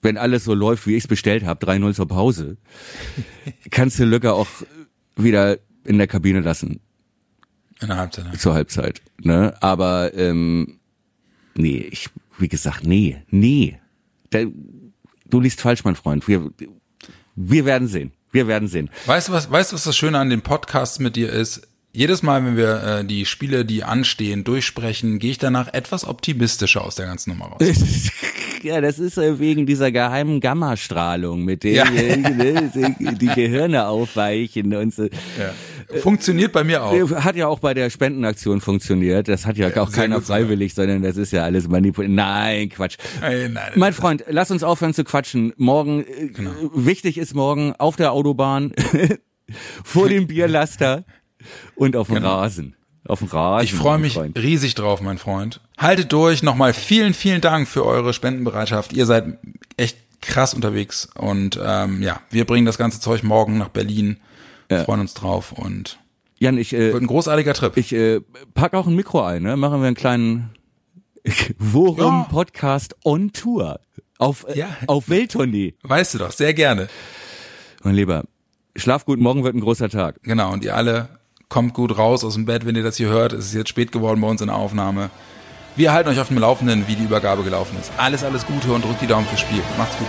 wenn 0.03 0.17
alles 0.17 0.45
so 0.45 0.55
läuft, 0.55 0.87
wie 0.87 0.97
ich 0.97 1.05
es 1.05 1.09
bestellt 1.09 1.45
habe, 1.45 1.65
3-0 1.65 1.95
zur 1.95 2.09
Pause, 2.09 2.57
kannst 3.71 3.99
du 3.99 4.05
Lücke 4.05 4.33
auch 4.33 4.49
wieder 5.17 5.59
in 5.85 5.99
der 5.99 6.07
Kabine 6.07 6.41
lassen. 6.41 6.81
In 7.81 7.89
der 7.89 7.97
Halbzeit. 7.97 8.27
Ja. 8.27 8.33
Zur 8.39 8.55
Halbzeit. 8.55 9.03
Ne? 9.21 9.55
Aber 9.61 10.15
ähm, 10.15 10.81
nee, 11.55 11.89
ich, 11.91 12.11
wie 12.39 12.49
gesagt, 12.49 12.85
nee, 12.85 13.23
nee. 13.31 13.79
Da, 14.31 14.41
du 15.27 15.41
liest 15.41 15.61
falsch, 15.61 15.85
mein 15.85 15.97
Freund. 15.97 16.27
Wir, 16.29 16.51
wir 17.35 17.65
werden 17.65 17.89
sehen. 17.89 18.13
Wir 18.31 18.47
werden 18.47 18.69
sehen. 18.69 18.91
Weißt 19.07 19.29
du, 19.29 19.33
was, 19.33 19.51
weißt 19.51 19.73
du, 19.73 19.77
was 19.77 19.85
das 19.85 19.97
Schöne 19.97 20.19
an 20.19 20.29
dem 20.31 20.43
Podcast 20.43 21.01
mit 21.01 21.17
dir 21.17 21.33
ist? 21.33 21.63
Jedes 21.93 22.23
Mal, 22.23 22.45
wenn 22.45 22.57
wir 22.57 22.83
äh, 22.83 23.05
die 23.05 23.25
Spiele, 23.25 23.65
die 23.65 23.83
anstehen, 23.83 24.45
durchsprechen, 24.45 25.19
gehe 25.19 25.31
ich 25.31 25.39
danach 25.39 25.73
etwas 25.73 26.05
optimistischer 26.05 26.85
aus 26.85 26.97
der 26.97 27.07
ganzen 27.07 27.31
Nummer 27.31 27.47
raus. 27.47 27.63
ja, 28.63 28.81
das 28.81 28.99
ist 28.99 29.19
äh, 29.19 29.39
wegen 29.39 29.67
dieser 29.67 29.93
geheimen 29.93 30.41
Gammastrahlung, 30.41 31.45
mit 31.45 31.65
der 31.65 31.73
ja. 31.73 31.85
Ne, 31.91 32.71
die 33.21 33.27
Gehirne 33.27 33.87
aufweichen 33.87 34.75
und 34.75 34.95
so. 34.95 35.05
Ja. 35.05 36.01
Funktioniert 36.01 36.53
bei 36.53 36.65
mir 36.65 36.83
auch. 36.83 36.93
Hat 37.11 37.37
ja 37.37 37.49
auch 37.49 37.61
bei 37.61 37.73
der 37.73 37.89
Spendenaktion 37.89 38.61
funktioniert. 38.61 39.29
Das 39.29 39.47
hat 39.47 39.57
ja, 39.57 39.75
auch 39.77 39.91
keiner 39.91 40.21
freiwillig, 40.21 40.75
sogar. 40.75 40.87
sondern 40.87 41.03
das 41.03 41.17
ist 41.17 41.33
ja 41.33 41.45
alles 41.45 41.67
manipuliert. 41.69 42.13
Nein, 42.13 42.69
Quatsch. 42.69 42.99
Nein, 43.21 43.55
nein, 43.55 43.73
mein 43.75 43.93
Freund, 43.95 44.25
lass 44.29 44.51
uns 44.51 44.63
aufhören 44.63 44.93
zu 44.93 45.05
quatschen. 45.05 45.55
Morgen, 45.57 46.05
äh, 46.05 46.29
genau. 46.29 46.51
wichtig 46.75 47.17
ist 47.17 47.35
morgen 47.35 47.75
auf 47.79 47.97
der 47.97 48.13
Autobahn 48.13 48.73
vor 49.85 50.09
dem 50.09 50.27
Bierlaster 50.29 51.05
und 51.75 51.97
auf 51.97 52.09
dem 52.09 52.17
genau. 52.17 52.37
Rasen. 52.37 52.75
Auf 53.09 53.21
dem 53.21 53.29
Rasen. 53.29 53.65
Ich 53.65 53.75
freue 53.75 53.99
mich 53.99 54.15
Freund. 54.15 54.39
riesig 54.39 54.75
drauf, 54.75 55.01
mein 55.01 55.19
Freund. 55.19 55.61
Haltet 55.79 56.13
durch. 56.13 56.43
Nochmal 56.43 56.75
vielen, 56.75 57.15
vielen 57.15 57.41
Dank 57.41 57.67
für 57.67 57.85
eure 57.85 58.13
Spendenbereitschaft. 58.13 58.93
Ihr 58.93 59.07
seid 59.07 59.39
echt 59.77 59.99
krass 60.21 60.55
unterwegs. 60.55 61.09
Und 61.17 61.59
ähm, 61.63 62.03
ja, 62.03 62.21
wir 62.31 62.45
bringen 62.45 62.67
das 62.67 62.79
ganze 62.79 63.01
Zeug 63.01 63.23
morgen 63.23 63.59
nach 63.59 63.69
Berlin. 63.69 64.19
Ja. 64.71 64.85
Freuen 64.85 65.01
uns 65.01 65.15
drauf 65.15 65.53
und 65.53 65.99
Jan, 66.41 66.59
ich 66.59 66.73
äh, 66.73 66.93
wird 66.93 67.03
ein 67.03 67.07
großartiger 67.07 67.55
Trip. 67.55 67.77
Ich 67.77 67.93
äh, 67.93 68.21
pack 68.55 68.75
auch 68.75 68.87
ein 68.87 68.95
Mikro 68.95 69.23
ein, 69.23 69.43
ne? 69.43 69.57
Machen 69.57 69.81
wir 69.81 69.87
einen 69.87 69.97
kleinen 69.97 70.51
Worum 71.59 71.99
ja. 71.99 72.27
Podcast 72.31 72.95
on 73.05 73.33
Tour 73.33 73.81
auf 74.19 74.47
äh, 74.49 74.59
ja. 74.59 74.69
auf 74.87 75.09
Welttournee. 75.09 75.75
Weißt 75.83 76.15
du 76.15 76.19
doch, 76.19 76.33
sehr 76.33 76.55
gerne. 76.55 76.89
Mein 77.83 77.95
Lieber, 77.95 78.25
schlaf 78.77 79.05
gut, 79.05 79.19
morgen 79.19 79.45
wird 79.45 79.55
ein 79.55 79.61
großer 79.61 79.89
Tag. 79.89 80.23
Genau, 80.23 80.53
und 80.53 80.65
ihr 80.65 80.77
alle 80.77 81.09
kommt 81.49 81.75
gut 81.75 81.97
raus 81.97 82.25
aus 82.25 82.35
dem 82.35 82.45
Bett, 82.45 82.67
wenn 82.67 82.77
ihr 82.77 82.83
das 82.83 82.97
hier 82.97 83.09
hört. 83.09 83.33
Es 83.33 83.47
ist 83.47 83.55
jetzt 83.55 83.69
spät 83.71 83.93
geworden 83.93 84.21
bei 84.21 84.29
uns 84.29 84.41
in 84.41 84.49
der 84.49 84.57
Aufnahme. 84.57 85.11
Wir 85.77 85.93
halten 85.93 86.11
euch 86.11 86.21
auf 86.21 86.29
dem 86.29 86.39
Laufenden, 86.39 86.89
wie 86.89 86.97
die 86.97 87.05
Übergabe 87.05 87.43
gelaufen 87.43 87.79
ist. 87.81 87.93
Alles, 87.97 88.25
alles 88.25 88.47
Gute 88.47 88.73
und 88.73 88.85
drückt 88.85 89.01
die 89.01 89.07
Daumen 89.07 89.27
fürs 89.27 89.41
Spiel. 89.41 89.63
Macht's 89.79 89.97
gut. 89.97 90.09